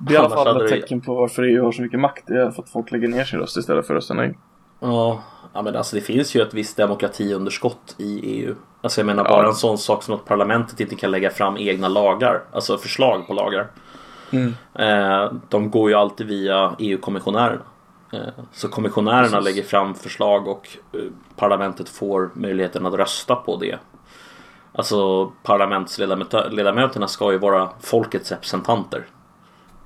[0.00, 2.24] Det är i alla fall ett tecken på varför EU har så mycket makt.
[2.26, 4.38] Det är för att folk lägger ner sin röst istället för att rösta nej.
[4.80, 5.22] Ja,
[5.54, 8.54] ja, men alltså det finns ju ett visst demokratiunderskott i EU.
[8.80, 9.30] Alltså jag menar Ja.
[9.30, 13.26] bara en sån sak som att parlamentet inte kan lägga fram egna lagar, alltså förslag
[13.26, 13.66] på lagar.
[14.30, 14.54] Mm.
[14.74, 17.62] Eh, de går ju alltid via EU-kommissionärerna.
[18.12, 18.20] Eh,
[18.52, 19.44] så kommissionärerna Precis.
[19.44, 21.00] lägger fram förslag och eh,
[21.36, 23.78] parlamentet får möjligheten att rösta på det.
[24.72, 29.06] Alltså parlamentsledamöterna ska ju vara folkets representanter.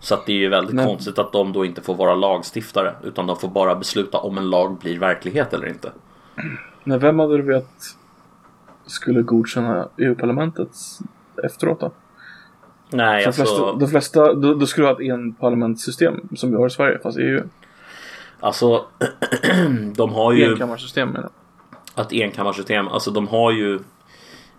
[0.01, 2.95] Så att det är ju väldigt Men- konstigt att de då inte får vara lagstiftare
[3.05, 5.93] utan de får bara besluta om en lag blir verklighet eller inte.
[6.85, 7.69] Men vem hade du vet
[8.87, 10.69] skulle godkänna EU-parlamentet
[11.45, 11.93] efteråt då?
[12.93, 16.57] Nej, de flesta, alltså, de flesta då, då skulle du ha ett enparlamentssystem som vi
[16.57, 17.43] har i Sverige, fast EU.
[18.41, 18.85] alltså
[19.97, 21.31] de har ju Enkammarsystem menar
[21.95, 22.07] jag.
[22.07, 22.89] ett enkammarsystem.
[22.89, 23.79] Alltså de har ju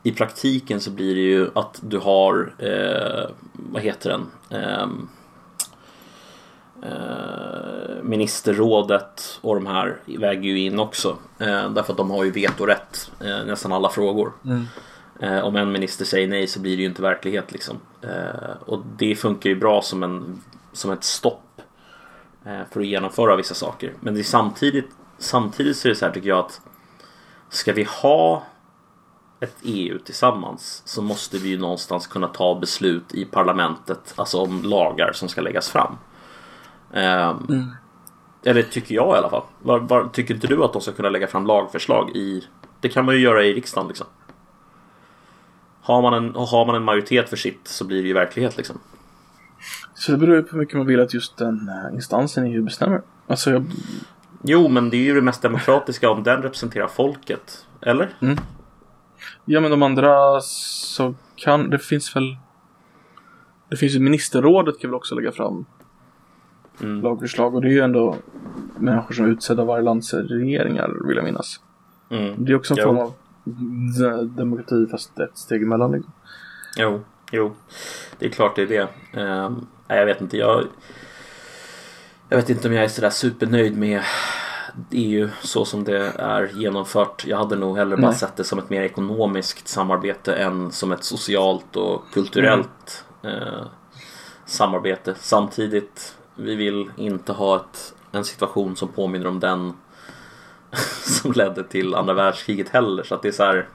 [0.03, 4.25] i praktiken så blir det ju att du har eh, vad heter den?
[4.61, 4.87] Eh,
[8.03, 11.17] ministerrådet och de här väger ju in också.
[11.39, 14.33] Eh, därför att de har ju vetorätt eh, nästan alla frågor.
[15.19, 17.77] Eh, om en minister säger nej så blir det ju inte verklighet liksom.
[18.01, 20.41] Eh, och det funkar ju bra som, en,
[20.73, 21.61] som ett stopp
[22.45, 23.93] eh, för att genomföra vissa saker.
[23.99, 26.61] Men det är samtidigt, samtidigt så är det så här tycker jag att
[27.49, 28.43] ska vi ha
[29.39, 34.63] ett EU tillsammans så måste vi ju någonstans kunna ta beslut i parlamentet, alltså om
[34.63, 35.97] lagar som ska läggas fram.
[36.93, 37.71] Ehm,
[38.43, 39.43] Eller tycker jag i alla fall.
[39.61, 42.43] Var, var, tycker inte du att de ska kunna lägga fram lagförslag i...
[42.79, 44.07] Det kan man ju göra i riksdagen liksom.
[45.81, 48.79] Har man en, har man en majoritet för sitt så blir det ju verklighet liksom.
[49.93, 52.53] Så det beror ju på hur mycket man vill att just den eh, instansen i
[52.53, 53.01] EU bestämmer.
[53.27, 53.65] Alltså jag,
[54.43, 57.65] Jo, men det är ju det mest demokratiska om den representerar folket.
[57.81, 58.09] Eller?
[59.45, 62.37] ja men de andra så kan, det finns väl
[63.69, 65.65] Det finns ju ministerrådet kan väl också lägga fram
[66.81, 67.01] Mm.
[67.01, 68.15] lagförslag och det är ju ändå
[68.77, 71.59] människor som är utsedda av varje lands regeringar vill jag minnas.
[72.09, 72.45] Mm.
[72.45, 72.85] Det är också en Jo.
[72.85, 73.13] form av
[73.99, 76.11] de- demokrati fast ett steg emellan liksom.
[76.77, 77.01] Jo,
[77.31, 77.55] jo.
[78.19, 78.87] Det är klart det är det.
[79.21, 80.37] Ehm, nej, jag vet inte.
[80.37, 80.63] Jag,
[82.29, 84.01] jag vet inte om jag är sådär supernöjd med
[84.91, 87.25] EU så som det är genomfört.
[87.27, 88.15] Jag hade nog hellre bara Nej.
[88.19, 93.65] sett det som ett mer ekonomiskt samarbete än som ett socialt och kulturellt eh,
[94.45, 95.15] samarbete.
[95.19, 99.73] Samtidigt, vi vill inte ha ett, en situation som påminner om den
[101.21, 103.03] som ledde till andra världskriget heller.
[103.03, 103.67] Så att det är så här.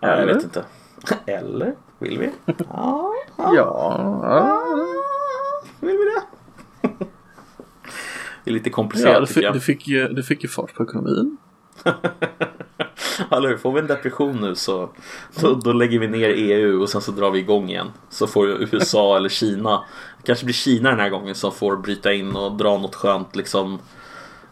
[0.00, 0.64] Ja, jag vet inte.
[1.26, 1.74] Eller?
[1.98, 2.30] Vill vi?
[2.46, 3.14] Ja.
[3.36, 4.62] Ja, ja.
[5.80, 6.22] Vill vi det?
[8.44, 10.74] Det är lite komplicerat ja det, tycker fick, det, fick ju, det fick ju fart
[10.74, 11.36] på ekonomin.
[13.30, 13.56] Hur?
[13.56, 14.88] Får vi en depression nu så
[15.40, 17.90] då, då lägger vi ner EU och sen så drar vi igång igen.
[18.10, 19.84] Så får USA eller Kina,
[20.22, 23.78] kanske blir Kina den här gången som får bryta in och dra något skönt liksom.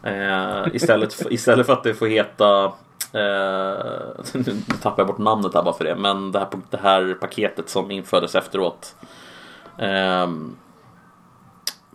[0.03, 2.65] Eh, istället, för, istället för att det får heta
[3.13, 5.97] eh, nu tappar jag bort namnet här bara för det.
[5.97, 8.95] Men det här, det här paketet som infördes efteråt.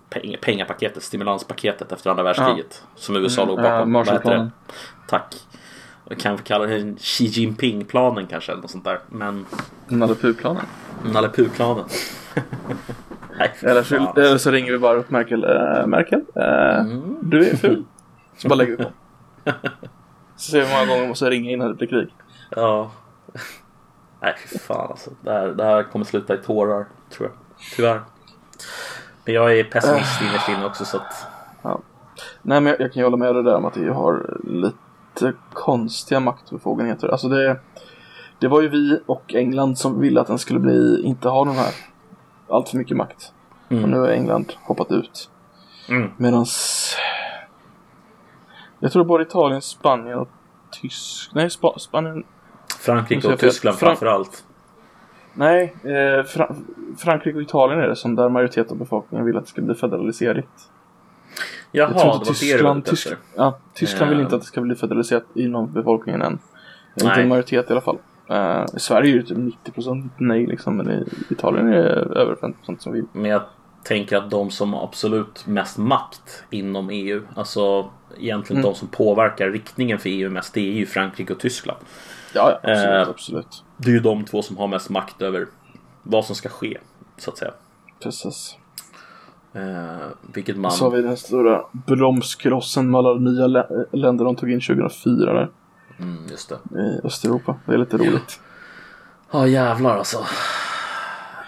[0.09, 2.83] peng- pengapaketet, stimulanspaketet efter andra världskriget.
[2.95, 3.91] Som USA Mm, låg ja, bakom.
[3.91, 4.51] Marshallplanen.
[5.07, 5.35] Tack.
[6.09, 8.99] Jag kan vi kalla det Xi Jinping-planen kanske eller något sånt där.
[9.09, 9.45] Men
[9.87, 10.65] Nalle Puh-planen.
[11.13, 11.85] Nalle Puh-planen.
[13.61, 15.43] Eller så, eller så ringer vi bara upp Merkel.
[15.43, 17.17] Eh, Merkel, eh, Mm.
[17.21, 17.83] du är ful.
[18.37, 18.91] Så bara lägger vi på.
[20.35, 22.07] Så ser vi hur många gånger jag måste ringa innan det blir krig.
[22.49, 22.91] Ja.
[24.21, 25.11] Nej, fy fan alltså.
[25.21, 27.37] Det här, det här kommer sluta i tårar, tror jag.
[27.75, 28.01] Tyvärr.
[29.25, 31.27] Men jag är pessimist innerst inne också så att...
[31.61, 31.79] Ja.
[32.41, 34.77] Nej men jag, jag kan ju hålla med dig där om att EU har lite
[35.53, 37.07] konstiga maktbefogenheter.
[37.07, 37.59] Alltså det,
[38.39, 41.53] det var ju vi och England som ville att den skulle bli, inte ha den
[41.53, 41.73] här
[42.49, 43.33] allt för mycket makt.
[43.69, 43.83] Mm.
[43.83, 45.29] Och nu har England hoppat ut.
[45.89, 46.11] Mm.
[46.17, 46.95] Medans
[48.79, 50.29] jag tror både Italien, Spanien och
[50.81, 52.23] Tyskland, nej Spa, Spanien,
[52.79, 54.45] Frankrike och Tyskland Fran- framförallt.
[55.33, 56.55] nej eh, Fra,
[56.97, 59.75] Frankrike och Italien är det som där majoriteten av befolkningen vill att det ska bli
[59.75, 60.45] federaliserat.
[61.71, 64.23] Jaha, Jag det tror inte det Tyskland, ute Tysk, ja, Tyskland vill Eh.
[64.23, 66.39] inte att det ska bli federaliserat inom befolkningen än.
[67.01, 67.97] Inte en majoritet i alla fall.
[68.29, 72.35] Eh, I Sverige är det typ 90% nej liksom, men i Italien är det över
[72.35, 73.05] 50% som vill.
[73.13, 73.41] Men jag
[73.83, 78.71] tänker att de som har absolut mest makt inom EU, alltså egentligen Mm.
[78.71, 81.79] de som påverkar riktningen för EU mest, det är ju Frankrike och Tyskland.
[82.33, 83.09] Ja, ja absolut, Eh.
[83.09, 83.63] absolut.
[83.77, 85.47] Det är ju de två som har mest makt över
[86.03, 86.77] vad som ska ske,
[87.17, 87.51] så att säga.
[88.03, 88.57] Precis.
[89.53, 90.71] Eh, vilket man...
[90.71, 95.33] Så har vi den stora bromskrossen med alla nya lä- länder de tog in 2004
[95.33, 95.49] där,
[95.99, 96.79] Mm, just det.
[96.79, 97.55] i Östeuropa.
[97.65, 98.39] Det är lite roligt.
[99.31, 100.17] Ja jävlar alltså.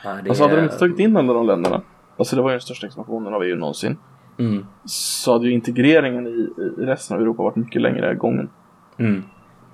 [0.05, 1.81] Nej, det Alltså hade de inte tagit in alla de länderna,
[2.17, 3.97] alltså det var ju den största expansionen av EU någonsin,
[4.37, 8.49] Mm, så hade ju integreringen i, i resten av Europa varit mycket längre gången.
[8.97, 9.23] mm.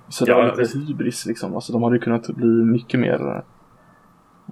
[0.08, 0.76] Så det Ja, var lite visst.
[0.76, 1.54] hybris liksom.
[1.54, 3.42] Alltså de hade ju kunnat bli mycket mer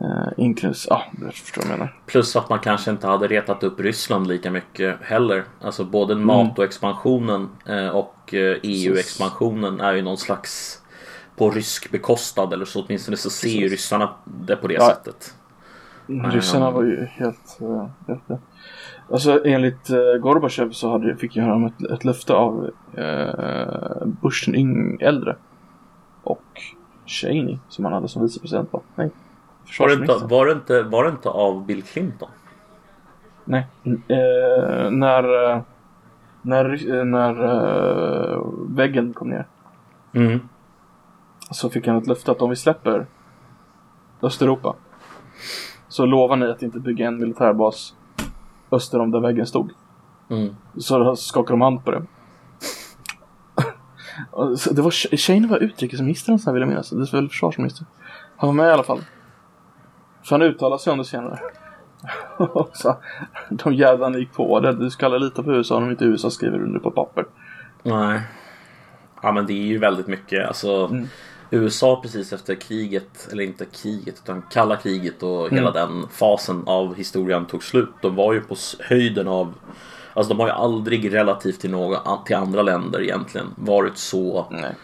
[0.00, 0.86] eh, inklus...
[0.90, 1.96] Ja, ah, du förstår vad jag menar.
[2.06, 5.44] Plus att man kanske inte hade retat upp Ryssland lika mycket heller.
[5.60, 6.26] Alltså både Mm.
[6.26, 10.82] NATO-expansionen eh, och eh, EU-expansionen är ju någon slags
[11.36, 14.88] på rysk bekostnad eller så åtminstone så ser ju ryssarna det på det Ja.
[14.88, 15.34] sättet.
[16.06, 17.58] Ryssarna var ju helt...
[17.62, 18.22] Uh, helt
[19.10, 24.50] alltså enligt uh, Gorbachev så hade, fick ju han ett, ett löfte av uh, Bush
[24.50, 25.36] den äldre.
[26.22, 26.60] Och
[27.06, 28.72] Cheney som han hade som vicepresident?
[28.94, 29.10] Nej.
[29.78, 32.28] Var det, inte, var, det inte, var det inte av Bill Clinton?
[33.44, 33.66] Nej.
[33.84, 35.52] Eh, när...
[35.52, 35.62] eh,
[36.42, 39.46] när, eh, när eh, väggen kom ner.
[40.12, 40.40] Mm.
[41.50, 43.06] så fick han ett löfte att om vi släpper
[44.22, 44.74] Östeuropa
[45.88, 47.94] så lovar ni att inte bygga en militärbas
[48.70, 49.70] öster om där väggen stod.
[50.28, 50.56] Mm.
[50.78, 52.02] Så skakade de hand på det.
[54.74, 56.90] Det var Shane var utrikesminister så här vill jag minnas.
[56.90, 57.86] Det är väl försvarsminister.
[58.36, 59.00] Han var med i alla fall.
[60.30, 61.38] Så han uttalade sig om det senare.
[62.36, 62.96] Och så,
[63.50, 64.72] de jävlarna gick på det.
[64.72, 67.24] Du ska aldrig lita på USA om inte USA skriver under på papper.
[67.82, 68.20] Nej.
[69.22, 71.08] Ja men det är ju väldigt mycket alltså Mm.
[71.50, 76.94] USA precis efter kriget, eller inte kriget utan kalla kriget och hela den fasen av
[76.94, 77.90] historien tog slut.
[78.02, 79.54] De var ju på höjden av
[80.14, 84.74] Alltså de har ju aldrig relativt till, några, till andra länder egentligen varit så Nej.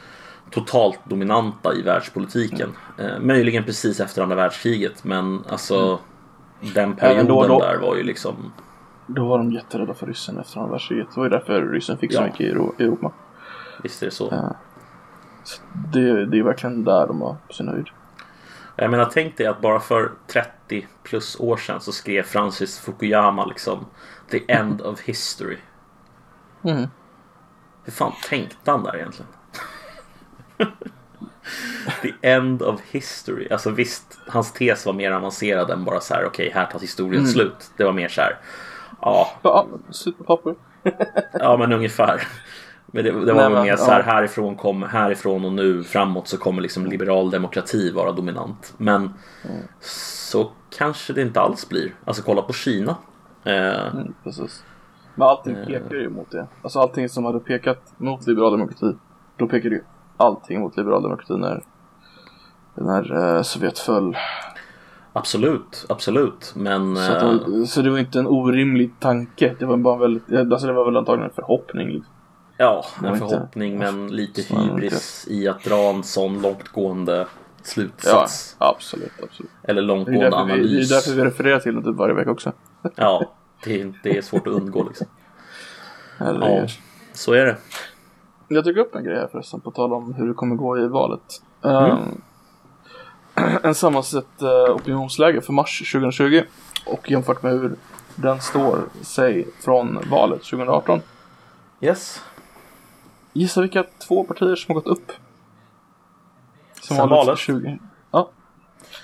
[0.50, 2.70] Totalt dominanta i världspolitiken.
[2.98, 5.98] Eh, möjligen precis efter andra världskriget men alltså
[6.74, 8.52] den perioden då- då- där var ju liksom
[9.06, 11.06] Då var de jätterädda för ryssen efter andra världskriget.
[11.14, 12.24] Det var ju därför ryssen fick så Ja.
[12.26, 13.12] mycket i Euro- Europa.
[13.82, 14.28] Visst är det så.
[14.30, 14.56] Ja.
[15.44, 17.86] Så det, det är verkligen där de var på sin höjd.
[18.76, 23.44] Jag menar tänk dig att bara för 30 plus år sedan så skrev Francis Fukuyama
[23.46, 23.86] liksom
[24.30, 25.56] The end of history.
[26.64, 26.86] Mm.
[27.84, 29.30] Hur fan tänkte han där egentligen?
[32.02, 33.48] The end of history.
[33.50, 37.20] Alltså visst, hans tes var mer avancerad än bara så här okej här tar historien
[37.22, 37.32] Mm.
[37.32, 37.70] slut.
[37.76, 38.38] Det var mer så här
[39.00, 40.54] ja, Ja, slut på papper.
[41.32, 42.22] ja men ungefär.
[42.86, 44.04] Men det, det var väl mer så här ja.
[44.12, 48.74] härifrån, kom, härifrån och nu framåt så kommer liksom liberal demokrati vara dominant.
[48.76, 48.96] Men
[49.44, 49.62] Mm.
[49.80, 51.94] så kanske det inte alls blir.
[52.04, 52.96] Alltså kolla på Kina.
[53.44, 54.64] Eh, Mm, precis.
[55.14, 55.66] Men allting Eh.
[55.66, 56.46] pekar ju mot det.
[56.62, 58.96] Alltså allting som hade pekat mot liberal demokrati.
[59.36, 59.82] Då pekade ju
[60.16, 61.62] allting mot liberal demokrati när,
[62.74, 64.16] när eh, Sovjet föll.
[65.12, 66.52] Absolut, absolut.
[66.56, 69.54] Men Så, att eh, det, så det var inte en orimlig tanke.
[69.58, 71.88] Det var bara väldigt, alltså det var väl antagligen en förhoppning.
[71.88, 72.12] Liksom.
[72.56, 76.42] ja, det en var inte- förhoppning men lite det hybris i att dra en sån
[76.42, 77.26] långtgående Ja,
[77.62, 78.56] slutsats.
[78.58, 79.50] absolut, absolut.
[79.62, 80.90] Eller Det långtgående därför vi, det analys.
[80.90, 82.52] är därför vi refererar till det typ varje vecka också.
[82.94, 83.32] Ja,
[83.64, 85.06] det, det är svårt att undgå liksom.
[86.18, 86.66] Ja,
[87.12, 87.56] så är det.
[88.48, 90.88] Jag tog upp en grej här förresten på tal om hur det kommer gå i
[90.88, 91.42] valet.
[91.62, 91.84] Mm.
[91.84, 92.22] Um,
[93.62, 96.42] en sammansatt uh, opinionsläge för mars 2020
[96.86, 97.76] och jämfört med hur
[98.16, 101.00] den står sig från valet 2018.
[101.80, 102.22] Yes.
[103.32, 105.12] Gissa vilka två partier som har gått upp?
[106.80, 107.38] Som Sen valet valet?
[107.38, 107.78] 20.
[108.10, 108.30] Ja.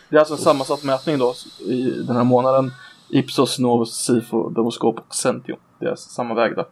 [0.09, 2.73] Det är alltså en sammansatt mätning då i den här månaden.
[3.09, 5.57] Ipsos, Novus, Sifo, Demoskop och Centio.
[5.79, 6.65] Det är samma väg då.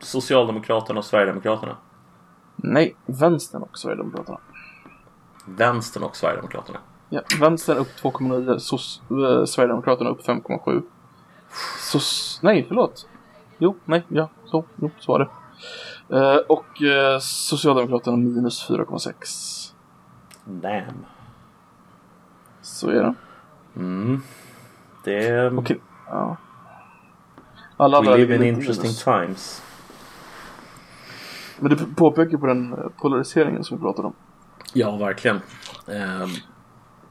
[0.00, 1.76] Socialdemokraterna och Sverigedemokraterna.
[2.62, 4.38] Nej, vänstern och Sverigedemokraterna.
[5.44, 6.78] Vänstern och Sverigedemokraterna.
[7.08, 10.82] Ja, vänstern upp 2,9, sos, eh, Sverigedemokraterna upp 5,7.
[11.78, 13.06] Sos, nej, förlåt.
[13.58, 15.28] Jo, nej, ja, så, jo, så var det.
[16.16, 19.72] Eh, och eh, Socialdemokraterna minus 4,6.
[20.44, 21.06] Damn.
[22.62, 23.14] Så är det.
[23.76, 24.22] Mm.
[25.04, 25.50] Det.
[25.50, 26.36] Okej, ja.
[27.76, 29.04] Alla We live in interesting minus.
[29.04, 29.62] times.
[31.60, 34.14] Men det påpekar på den eh, polariseringen som vi pratade om.
[34.72, 35.40] Ja, verkligen.
[35.88, 36.28] Ehm,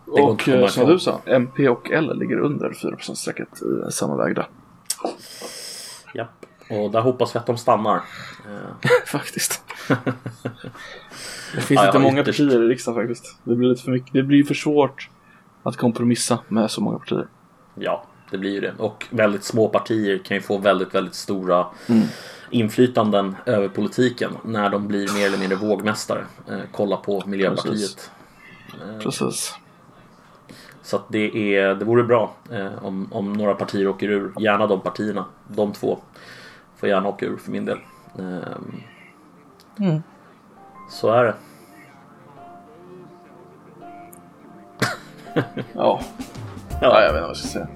[0.06, 4.46] går Och eh, som du sa, MP och L ligger under 4%-strecket i sammanvägda.
[6.14, 6.46] japp.
[6.70, 7.96] Och där hoppas vi att de stannar.
[8.48, 9.64] Ehm, Faktiskt.
[11.56, 12.40] det finns Ja, inte ja, många ytterst.
[12.40, 13.38] partier i riksdagen faktiskt.
[13.44, 14.14] Det blir lite för mycket.
[14.14, 15.10] Det blir för svårt
[15.64, 17.28] att kompromissa med så många partier.
[17.76, 18.74] ja, det blir ju det.
[18.78, 21.66] Och väldigt små partier kan ju få väldigt, väldigt stora
[22.52, 26.26] inflytanden över politiken när de blir mer eller mindre vågmästare.
[26.50, 27.70] Eh, kolla på Miljöpartiet.
[27.72, 28.10] Precis.
[29.04, 29.56] Precis.
[30.82, 34.34] Så att det, är, det vore bra eh, om, om några partier åker ur.
[34.40, 35.26] Gärna de partierna.
[35.48, 36.00] De två
[36.78, 37.78] får gärna åka ur för min del.
[38.20, 38.82] Ehm,
[39.80, 40.04] Mm.
[40.90, 41.36] Så är det.
[45.74, 46.02] Ja.
[46.82, 47.68] ja, jag vet inte vad jag ska säga.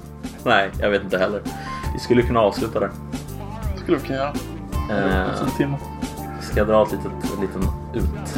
[0.45, 1.41] Nej, jag vet inte heller.
[1.93, 2.91] Vi skulle kunna avsluta där.
[3.73, 4.33] Det skulle vi kunna göra.
[4.89, 5.25] Eh,
[6.41, 7.61] ska jag dra ett litet, en liten
[7.93, 8.37] ut?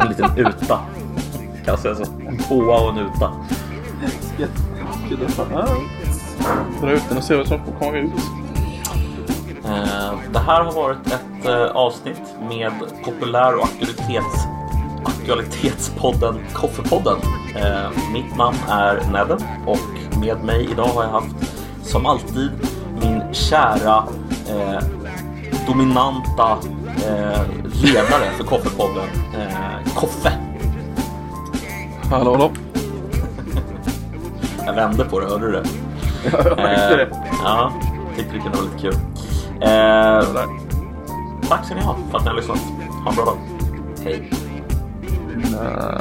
[0.00, 0.76] En liten uta.
[1.64, 2.04] Kan jag säga så?
[2.26, 3.32] En tvåa och en uta.
[6.80, 8.10] Dra ut den och se vad som kommer ut.
[9.64, 12.72] Eh, Det här har varit ett eh, avsnitt med
[13.04, 14.44] populär och aktualitets,
[15.04, 17.16] aktualitetspodden Koffepodden.
[17.56, 19.78] Eh, Mitt namn är Nedden och
[20.20, 21.36] med mig idag har jag haft
[21.82, 22.50] som alltid
[23.32, 24.04] kära
[24.48, 24.82] eh,
[25.66, 26.58] dominanta
[27.06, 27.42] eh,
[27.82, 30.32] ledare för Koffepodden, eh, Koffe.
[32.10, 32.50] Hallå, hallå.
[34.66, 35.64] Jag vände på det, hörde du det?
[36.32, 37.08] Jag märkte det.
[37.44, 37.72] Ja,
[38.16, 38.94] tyckte det kunde vara lite kul.
[39.60, 40.46] Eh,
[41.48, 42.58] tack ska ni ha för att ni har lyssnat.
[43.04, 43.38] Ha en bra dag.
[44.04, 44.30] Hej.
[45.36, 46.00] Mina,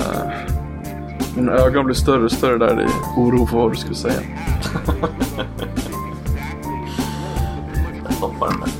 [1.35, 4.19] mina ögon blir större och större där i oro för vad du skulle säga.
[8.39, 8.78] Jag stoppar den där.